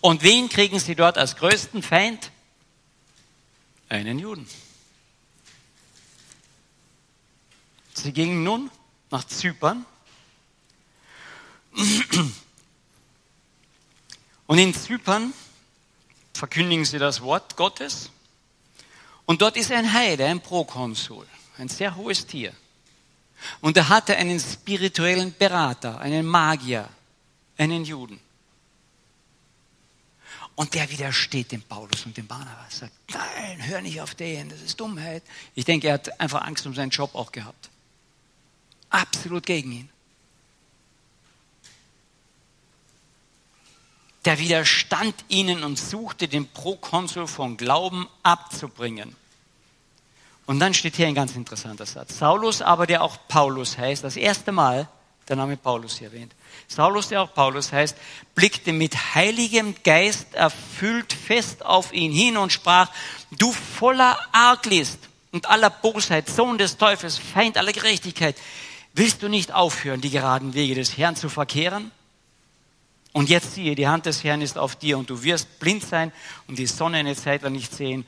Und 0.00 0.22
wen 0.22 0.48
kriegen 0.48 0.78
sie 0.78 0.94
dort 0.94 1.18
als 1.18 1.34
größten 1.34 1.82
Feind? 1.82 2.30
Einen 3.88 4.20
Juden. 4.20 4.46
Sie 7.94 8.12
gingen 8.12 8.42
nun 8.42 8.70
nach 9.10 9.24
Zypern. 9.24 9.86
Und 14.46 14.58
in 14.58 14.74
Zypern 14.74 15.32
verkündigen 16.34 16.84
sie 16.84 16.98
das 16.98 17.22
Wort 17.22 17.56
Gottes. 17.56 18.10
Und 19.24 19.40
dort 19.40 19.56
ist 19.56 19.72
ein 19.72 19.92
Heide, 19.92 20.26
ein 20.26 20.40
Prokonsul, 20.40 21.26
ein 21.56 21.68
sehr 21.68 21.96
hohes 21.96 22.26
Tier. 22.26 22.52
Und 23.60 23.76
er 23.76 23.88
hatte 23.88 24.16
einen 24.16 24.38
spirituellen 24.38 25.34
Berater, 25.36 26.00
einen 26.00 26.26
Magier, 26.26 26.88
einen 27.56 27.84
Juden. 27.84 28.20
Und 30.56 30.74
der 30.74 30.88
widersteht 30.90 31.52
dem 31.52 31.62
Paulus 31.62 32.06
und 32.06 32.16
dem 32.16 32.26
Barnabas. 32.26 32.78
Sagt, 32.78 32.92
nein, 33.12 33.66
hör 33.66 33.80
nicht 33.80 34.00
auf 34.00 34.14
den, 34.14 34.48
das 34.48 34.60
ist 34.60 34.78
Dummheit. 34.78 35.22
Ich 35.54 35.64
denke, 35.64 35.88
er 35.88 35.94
hat 35.94 36.20
einfach 36.20 36.42
Angst 36.42 36.66
um 36.66 36.74
seinen 36.74 36.90
Job 36.90 37.14
auch 37.14 37.32
gehabt. 37.32 37.70
Absolut 38.94 39.44
gegen 39.44 39.72
ihn. 39.72 39.88
der 44.24 44.38
widerstand 44.38 45.14
ihnen 45.28 45.64
und 45.64 45.78
suchte 45.78 46.28
den 46.28 46.46
Prokonsul 46.46 47.26
von 47.26 47.56
Glauben 47.56 48.08
abzubringen. 48.22 49.14
Und 50.46 50.60
dann 50.60 50.74
steht 50.74 50.96
hier 50.96 51.06
ein 51.06 51.14
ganz 51.14 51.36
interessanter 51.36 51.86
Satz. 51.86 52.18
Saulus 52.18 52.62
aber, 52.62 52.86
der 52.86 53.02
auch 53.02 53.18
Paulus 53.28 53.78
heißt, 53.78 54.04
das 54.04 54.16
erste 54.16 54.52
Mal 54.52 54.88
der 55.28 55.36
Name 55.36 55.56
Paulus 55.56 55.98
hier 55.98 56.08
erwähnt. 56.08 56.34
Saulus, 56.68 57.08
der 57.08 57.22
auch 57.22 57.32
Paulus 57.32 57.72
heißt, 57.72 57.96
blickte 58.34 58.72
mit 58.72 59.14
heiligem 59.14 59.74
Geist 59.82 60.34
erfüllt 60.34 61.14
fest 61.14 61.64
auf 61.64 61.94
ihn 61.94 62.12
hin 62.12 62.36
und 62.36 62.52
sprach, 62.52 62.90
du 63.30 63.50
voller 63.52 64.18
Arglist 64.32 64.98
und 65.32 65.48
aller 65.48 65.70
Bosheit, 65.70 66.28
Sohn 66.28 66.58
des 66.58 66.76
Teufels, 66.76 67.16
Feind 67.16 67.56
aller 67.56 67.72
Gerechtigkeit, 67.72 68.36
willst 68.94 69.22
du 69.22 69.28
nicht 69.28 69.52
aufhören, 69.52 70.00
die 70.00 70.10
geraden 70.10 70.54
Wege 70.54 70.74
des 70.74 70.96
Herrn 70.96 71.16
zu 71.16 71.28
verkehren? 71.28 71.90
Und 73.12 73.28
jetzt 73.28 73.54
siehe, 73.54 73.76
die 73.76 73.86
Hand 73.86 74.06
des 74.06 74.24
Herrn 74.24 74.40
ist 74.40 74.58
auf 74.58 74.74
dir 74.74 74.98
und 74.98 75.08
du 75.08 75.22
wirst 75.22 75.60
blind 75.60 75.84
sein 75.84 76.12
und 76.48 76.58
die 76.58 76.66
Sonne 76.66 76.96
eine 76.96 77.14
Zeit 77.14 77.42
lang 77.42 77.52
nicht 77.52 77.72
sehen. 77.72 78.06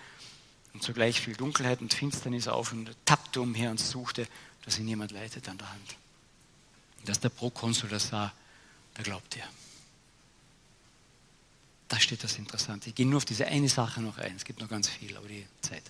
Und 0.74 0.82
zugleich 0.82 1.20
fiel 1.20 1.37
Dunkelheit 1.37 1.80
und 1.80 1.95
Finsternis 1.95 2.49
auf 2.49 2.72
und 2.72 2.91
tappte 3.05 3.41
umher 3.41 3.70
und 3.70 3.78
suchte, 3.78 4.26
dass 4.64 4.78
ihn 4.78 4.89
jemand 4.89 5.12
leitet 5.12 5.49
an 5.49 5.59
der 5.59 5.70
Hand. 5.70 5.97
Und 6.99 7.09
dass 7.09 7.20
der 7.20 7.28
Prokonsul 7.28 7.89
das 7.89 8.09
sah, 8.09 8.32
da 8.95 9.03
glaubt 9.03 9.37
er. 9.37 9.47
Da 11.89 12.01
steht 12.01 12.24
das 12.24 12.37
Interessante. 12.37 12.89
Ich 12.89 12.97
gehe 12.97 13.07
nur 13.07 13.18
auf 13.18 13.24
diese 13.24 13.47
eine 13.47 13.68
Sache 13.68 14.01
noch 14.01 14.18
ein. 14.18 14.34
Es 14.34 14.45
gibt 14.45 14.61
noch 14.61 14.68
ganz 14.68 14.89
viel, 14.89 15.16
aber 15.16 15.28
die 15.28 15.47
Zeit. 15.61 15.84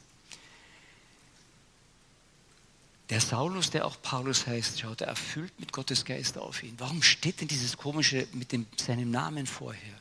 Der 3.11 3.21
Saulus, 3.21 3.71
der 3.71 3.87
auch 3.87 4.01
Paulus 4.03 4.47
heißt, 4.47 4.81
schaut, 4.81 5.01
er 5.01 5.09
erfüllt 5.09 5.59
mit 5.61 5.73
Gottes 5.73 6.05
Geist 6.05 6.39
auf 6.39 6.63
ihn. 6.63 6.75
Warum 6.79 7.03
steht 7.03 7.41
denn 7.41 7.49
dieses 7.49 7.77
komische 7.77 8.27
mit 8.33 8.51
dem, 8.51 8.67
seinem 8.77 9.11
Namen 9.11 9.47
vorher? 9.47 9.95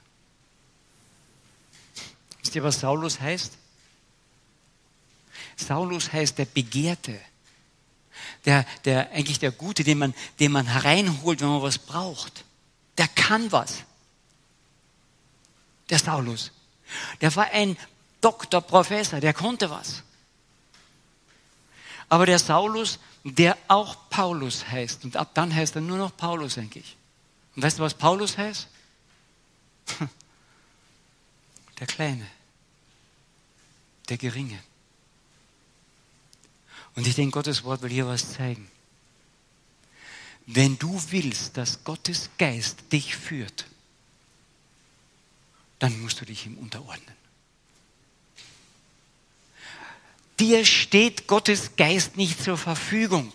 Wisst 2.41 2.55
ihr, 2.55 2.63
was 2.63 2.79
Saulus 2.79 3.19
heißt? 3.19 3.57
Saulus 5.55 6.11
heißt 6.11 6.37
der 6.37 6.45
Begehrte. 6.45 7.19
Der, 8.45 8.65
der, 8.85 9.11
eigentlich 9.11 9.39
der 9.39 9.51
Gute, 9.51 9.83
den 9.83 9.97
man, 9.97 10.13
den 10.39 10.51
man 10.51 10.65
hereinholt, 10.65 11.41
wenn 11.41 11.49
man 11.49 11.61
was 11.61 11.77
braucht. 11.77 12.45
Der 12.97 13.07
kann 13.09 13.51
was. 13.51 13.83
Der 15.89 15.99
Saulus. 15.99 16.51
Der 17.21 17.35
war 17.35 17.45
ein 17.51 17.77
Doktor, 18.21 18.61
Professor, 18.61 19.19
der 19.19 19.33
konnte 19.33 19.69
was. 19.69 20.01
Aber 22.09 22.25
der 22.25 22.39
Saulus, 22.39 22.99
der 23.23 23.57
auch 23.67 24.09
Paulus 24.09 24.67
heißt, 24.67 25.05
und 25.05 25.17
ab 25.17 25.31
dann 25.33 25.53
heißt 25.53 25.75
er 25.75 25.81
nur 25.81 25.97
noch 25.97 26.15
Paulus 26.15 26.57
eigentlich. 26.57 26.95
Und 27.55 27.63
weißt 27.63 27.79
du, 27.79 27.83
was 27.83 27.93
Paulus 27.93 28.37
heißt? 28.37 28.67
Der 31.79 31.87
Kleine, 31.87 32.25
der 34.07 34.17
Geringe. 34.17 34.57
Und 36.95 37.05
ich 37.05 37.15
denke, 37.15 37.33
Gottes 37.33 37.65
Wort 37.65 37.81
will 37.81 37.89
hier 37.89 38.07
was 38.07 38.31
zeigen. 38.31 38.71
Wenn 40.45 40.77
du 40.77 41.01
willst, 41.09 41.57
dass 41.57 41.83
Gottes 41.83 42.29
Geist 42.37 42.91
dich 42.93 43.17
führt, 43.17 43.65
dann 45.79 45.99
musst 46.01 46.21
du 46.21 46.25
dich 46.25 46.45
ihm 46.45 46.57
unterordnen. 46.57 47.15
Dir 50.39 50.65
steht 50.65 51.27
Gottes 51.27 51.75
Geist 51.77 52.17
nicht 52.17 52.43
zur 52.43 52.57
Verfügung. 52.57 53.31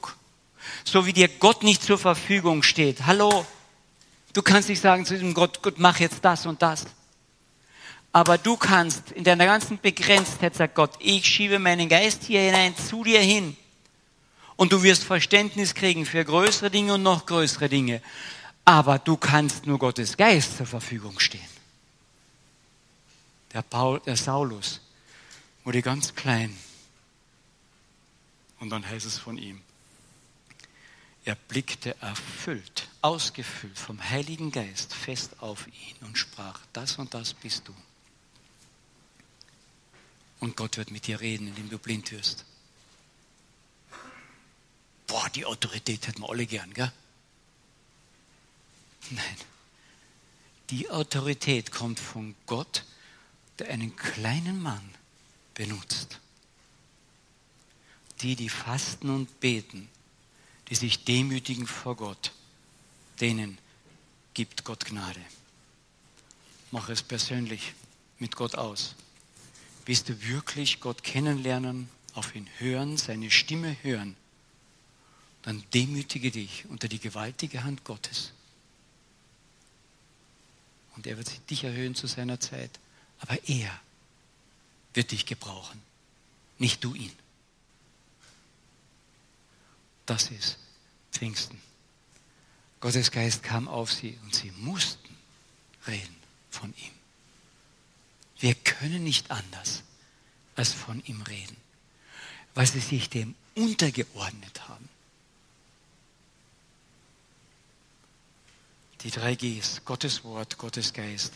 So 0.84 1.07
wie 1.07 1.12
dir 1.12 1.28
Gott 1.28 1.62
nicht 1.62 1.82
zur 1.82 1.98
Verfügung 1.98 2.62
steht. 2.62 3.07
Hallo, 3.07 3.46
du 4.32 4.42
kannst 4.42 4.68
nicht 4.68 4.80
sagen 4.80 5.05
zu 5.05 5.14
diesem 5.14 5.34
Gott, 5.34 5.62
Gott, 5.62 5.78
mach 5.78 6.01
jetzt 6.01 6.24
das 6.24 6.46
und 6.46 6.62
das. 6.62 6.86
Aber 8.12 8.38
du 8.38 8.57
kannst 8.57 9.12
in 9.12 9.24
deiner 9.24 9.46
ganzen 9.46 9.78
Begrenztheit, 9.78 10.57
sagt 10.57 10.74
Gott, 10.74 10.92
ich 10.98 11.24
schiebe 11.26 11.59
meinen 11.59 11.88
Geist 11.88 12.24
hier 12.24 12.40
hinein 12.40 12.74
zu 12.76 13.05
dir 13.05 13.20
hin. 13.20 13.57
Und 14.57 14.72
du 14.72 14.82
wirst 14.82 15.05
Verständnis 15.05 15.74
kriegen 15.74 16.05
für 16.05 16.24
größere 16.24 16.70
Dinge 16.70 16.94
und 16.94 17.03
noch 17.03 17.24
größere 17.24 17.68
Dinge. 17.68 18.03
Aber 18.64 18.98
du 18.98 19.16
kannst 19.16 19.66
nur 19.66 19.78
Gottes 19.78 20.16
Geist 20.16 20.57
zur 20.57 20.66
Verfügung 20.66 21.18
stehen. 21.18 21.40
Der, 23.53 23.62
Paul, 23.62 24.01
der 24.01 24.16
Saulus 24.16 24.80
wurde 25.64 25.82
ganz 25.82 26.14
klein. 26.14 26.57
Und 28.61 28.70
dann 28.70 28.86
heißt 28.86 29.06
es 29.06 29.18
von 29.18 29.36
ihm, 29.36 29.61
er 31.24 31.34
blickte 31.34 32.00
erfüllt, 32.00 32.88
ausgefüllt 33.02 33.78
vom 33.78 34.02
Heiligen 34.02 34.52
Geist 34.52 34.94
fest 34.94 35.40
auf 35.40 35.66
ihn 35.66 35.96
und 36.02 36.16
sprach, 36.16 36.61
das 36.72 36.96
und 36.98 37.12
das 37.12 37.34
bist 37.34 37.68
du. 37.68 37.74
Und 40.40 40.56
Gott 40.56 40.78
wird 40.78 40.90
mit 40.90 41.06
dir 41.06 41.20
reden, 41.20 41.48
indem 41.48 41.68
du 41.68 41.78
blind 41.78 42.11
wirst. 42.12 42.46
Boah, 45.06 45.28
die 45.30 45.44
Autorität 45.44 46.06
hätten 46.06 46.22
wir 46.22 46.30
alle 46.30 46.46
gern, 46.46 46.72
gell? 46.72 46.92
Nein. 49.11 49.36
Die 50.70 50.88
Autorität 50.88 51.72
kommt 51.72 51.98
von 51.98 52.34
Gott, 52.46 52.84
der 53.58 53.70
einen 53.70 53.96
kleinen 53.96 54.62
Mann 54.62 54.94
benutzt. 55.54 56.20
Die, 58.22 58.36
die 58.36 58.48
fasten 58.48 59.10
und 59.10 59.40
beten, 59.40 59.88
die 60.68 60.74
sich 60.74 61.04
demütigen 61.04 61.66
vor 61.66 61.96
Gott, 61.96 62.32
denen 63.20 63.58
gibt 64.34 64.64
Gott 64.64 64.84
Gnade. 64.84 65.20
Mach 66.70 66.88
es 66.88 67.02
persönlich 67.02 67.74
mit 68.18 68.36
Gott 68.36 68.54
aus. 68.54 68.94
Willst 69.86 70.08
du 70.08 70.22
wirklich 70.22 70.80
Gott 70.80 71.02
kennenlernen, 71.02 71.88
auf 72.14 72.34
ihn 72.34 72.48
hören, 72.58 72.96
seine 72.96 73.30
Stimme 73.30 73.76
hören, 73.82 74.16
dann 75.42 75.62
demütige 75.72 76.30
dich 76.30 76.66
unter 76.66 76.88
die 76.88 76.98
gewaltige 76.98 77.64
Hand 77.64 77.84
Gottes. 77.84 78.32
Und 80.96 81.06
er 81.06 81.16
wird 81.16 81.50
dich 81.50 81.64
erhöhen 81.64 81.94
zu 81.94 82.06
seiner 82.06 82.40
Zeit. 82.40 82.78
Aber 83.20 83.38
er 83.48 83.80
wird 84.92 85.12
dich 85.12 85.24
gebrauchen, 85.24 85.80
nicht 86.58 86.84
du 86.84 86.94
ihn. 86.94 87.12
Das 90.11 90.28
ist 90.32 90.58
Pfingsten. 91.12 91.62
Gottes 92.80 93.12
Geist 93.12 93.44
kam 93.44 93.68
auf 93.68 93.92
sie 93.92 94.18
und 94.24 94.34
sie 94.34 94.50
mussten 94.50 95.16
reden 95.86 96.16
von 96.50 96.74
ihm. 96.76 96.90
Wir 98.40 98.56
können 98.56 99.04
nicht 99.04 99.30
anders 99.30 99.84
als 100.56 100.72
von 100.72 101.00
ihm 101.04 101.22
reden, 101.22 101.56
weil 102.56 102.66
sie 102.66 102.80
sich 102.80 103.08
dem 103.08 103.36
untergeordnet 103.54 104.68
haben. 104.68 104.88
Die 109.02 109.12
drei 109.12 109.36
Gs, 109.36 109.82
Gottes 109.84 110.24
Wort, 110.24 110.58
Gottes 110.58 110.92
Geist, 110.92 111.34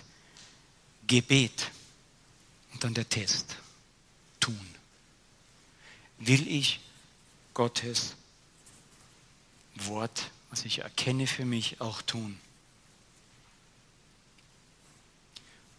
Gebet 1.06 1.70
und 2.72 2.82
dann 2.82 2.94
der 2.94 3.08
Test, 3.08 3.54
tun. 4.40 4.74
Will 6.18 6.48
ich 6.48 6.80
Gottes 7.52 8.16
Wort, 9.76 10.30
was 10.50 10.64
ich 10.64 10.80
erkenne 10.80 11.26
für 11.26 11.44
mich, 11.44 11.80
auch 11.80 12.02
tun? 12.02 12.38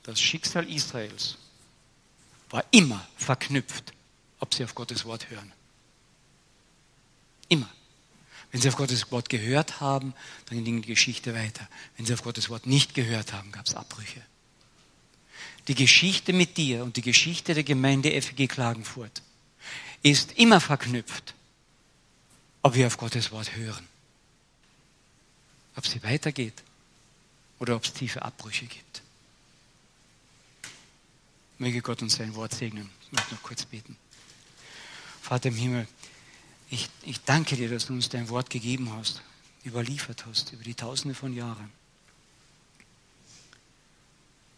Das 0.04 0.22
Schicksal 0.22 0.70
Israels 0.70 1.38
war 2.50 2.64
immer 2.72 3.06
verknüpft, 3.18 3.94
ob 4.40 4.54
sie 4.54 4.64
auf 4.64 4.76
Gottes 4.76 5.06
Wort 5.06 5.30
hören. 5.30 5.52
Immer. 7.50 7.70
Wenn 8.52 8.62
sie 8.62 8.70
auf 8.70 8.78
Gottes 8.78 9.12
Wort 9.12 9.30
gehört 9.30 9.82
haben, 9.82 10.14
dann 10.46 10.64
ging 10.64 10.82
die 10.82 10.88
Geschichte 10.88 11.34
weiter. 11.34 11.68
Wenn 11.98 12.06
sie 12.06 12.14
auf 12.14 12.24
Gottes 12.24 12.50
Wort 12.50 12.68
nicht 12.68 12.94
gehört 12.94 13.34
haben, 13.34 13.52
gab 13.52 13.66
es 13.66 13.76
Abbrüche. 13.76 14.22
Die 15.68 15.76
Geschichte 15.76 16.32
mit 16.32 16.58
dir 16.58 16.84
und 16.84 16.96
die 16.96 17.02
Geschichte 17.02 17.54
der 17.54 17.64
Gemeinde 17.64 18.22
FG 18.22 18.48
Klagenfurt 18.48 19.24
ist 20.04 20.34
immer 20.34 20.62
verknüpft, 20.62 21.34
ob 22.66 22.74
wir 22.74 22.88
auf 22.88 22.98
Gottes 22.98 23.32
Wort 23.32 23.56
hören. 23.56 23.88
Ob 25.76 25.86
sie 25.86 26.02
weitergeht 26.02 26.64
oder 27.60 27.76
ob 27.76 27.84
es 27.84 27.94
tiefe 27.94 28.24
Abbrüche 28.24 28.66
gibt. 28.66 29.04
Möge 31.60 31.84
Gott 31.84 32.02
uns 32.02 32.16
sein 32.16 32.34
Wort 32.34 32.56
segnen. 32.56 32.90
Ich 33.04 33.12
möchte 33.12 33.36
noch 33.36 33.44
kurz 33.44 33.66
beten. 33.66 33.96
Vater 35.22 35.50
im 35.50 35.56
Himmel, 35.56 35.88
ich, 36.72 36.90
ich 37.04 37.22
danke 37.22 37.56
dir, 37.56 37.70
dass 37.70 37.86
du 37.86 37.94
uns 37.94 38.10
dein 38.10 38.30
Wort 38.30 38.50
gegeben 38.50 38.92
hast, 38.94 39.22
überliefert 39.64 40.26
hast 40.26 40.52
über 40.52 40.64
die 40.64 40.74
Tausende 40.74 41.14
von 41.14 41.36
Jahren. 41.36 41.72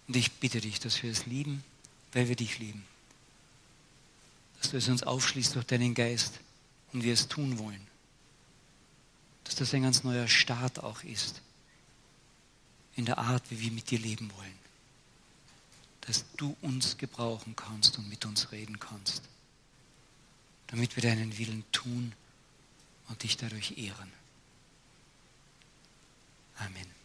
Und 0.08 0.16
ich 0.16 0.32
bitte 0.32 0.62
dich, 0.62 0.80
dass 0.80 1.04
wir 1.04 1.12
es 1.12 1.26
lieben, 1.26 1.62
weil 2.14 2.30
wir 2.30 2.38
dich 2.38 2.58
lieben. 2.58 2.86
Dass 4.62 4.72
du 4.72 4.78
es 4.78 4.88
uns 4.88 5.04
aufschließt 5.04 5.56
durch 5.56 5.66
deinen 5.66 5.94
Geist 5.94 6.40
und 6.94 7.04
wir 7.04 7.12
es 7.12 7.28
tun 7.28 7.60
wollen. 7.60 7.86
Dass 9.48 9.56
das 9.56 9.74
ein 9.74 9.82
ganz 9.82 10.04
neuer 10.04 10.28
Start 10.28 10.84
auch 10.84 11.04
ist 11.04 11.42
in 12.96 13.06
der 13.06 13.18
Art, 13.18 13.44
wie 13.50 13.60
wir 13.60 13.72
mit 13.72 13.90
dir 13.90 14.00
leben 14.00 14.32
wollen 14.38 14.68
dass 16.08 16.24
du 16.38 16.56
uns 16.62 16.98
gebrauchen 16.98 17.56
kannst 17.56 17.98
und 17.98 18.08
mit 18.08 18.26
uns 18.26 18.52
reden 18.54 18.80
kannst, 18.80 19.24
damit 20.68 20.96
wir 20.96 21.04
deinen 21.04 21.38
Willen 21.38 21.66
tun 21.74 22.14
und 23.10 23.24
dich 23.24 23.36
dadurch 23.36 23.78
ehren. 23.78 24.12
Amen. 26.56 26.97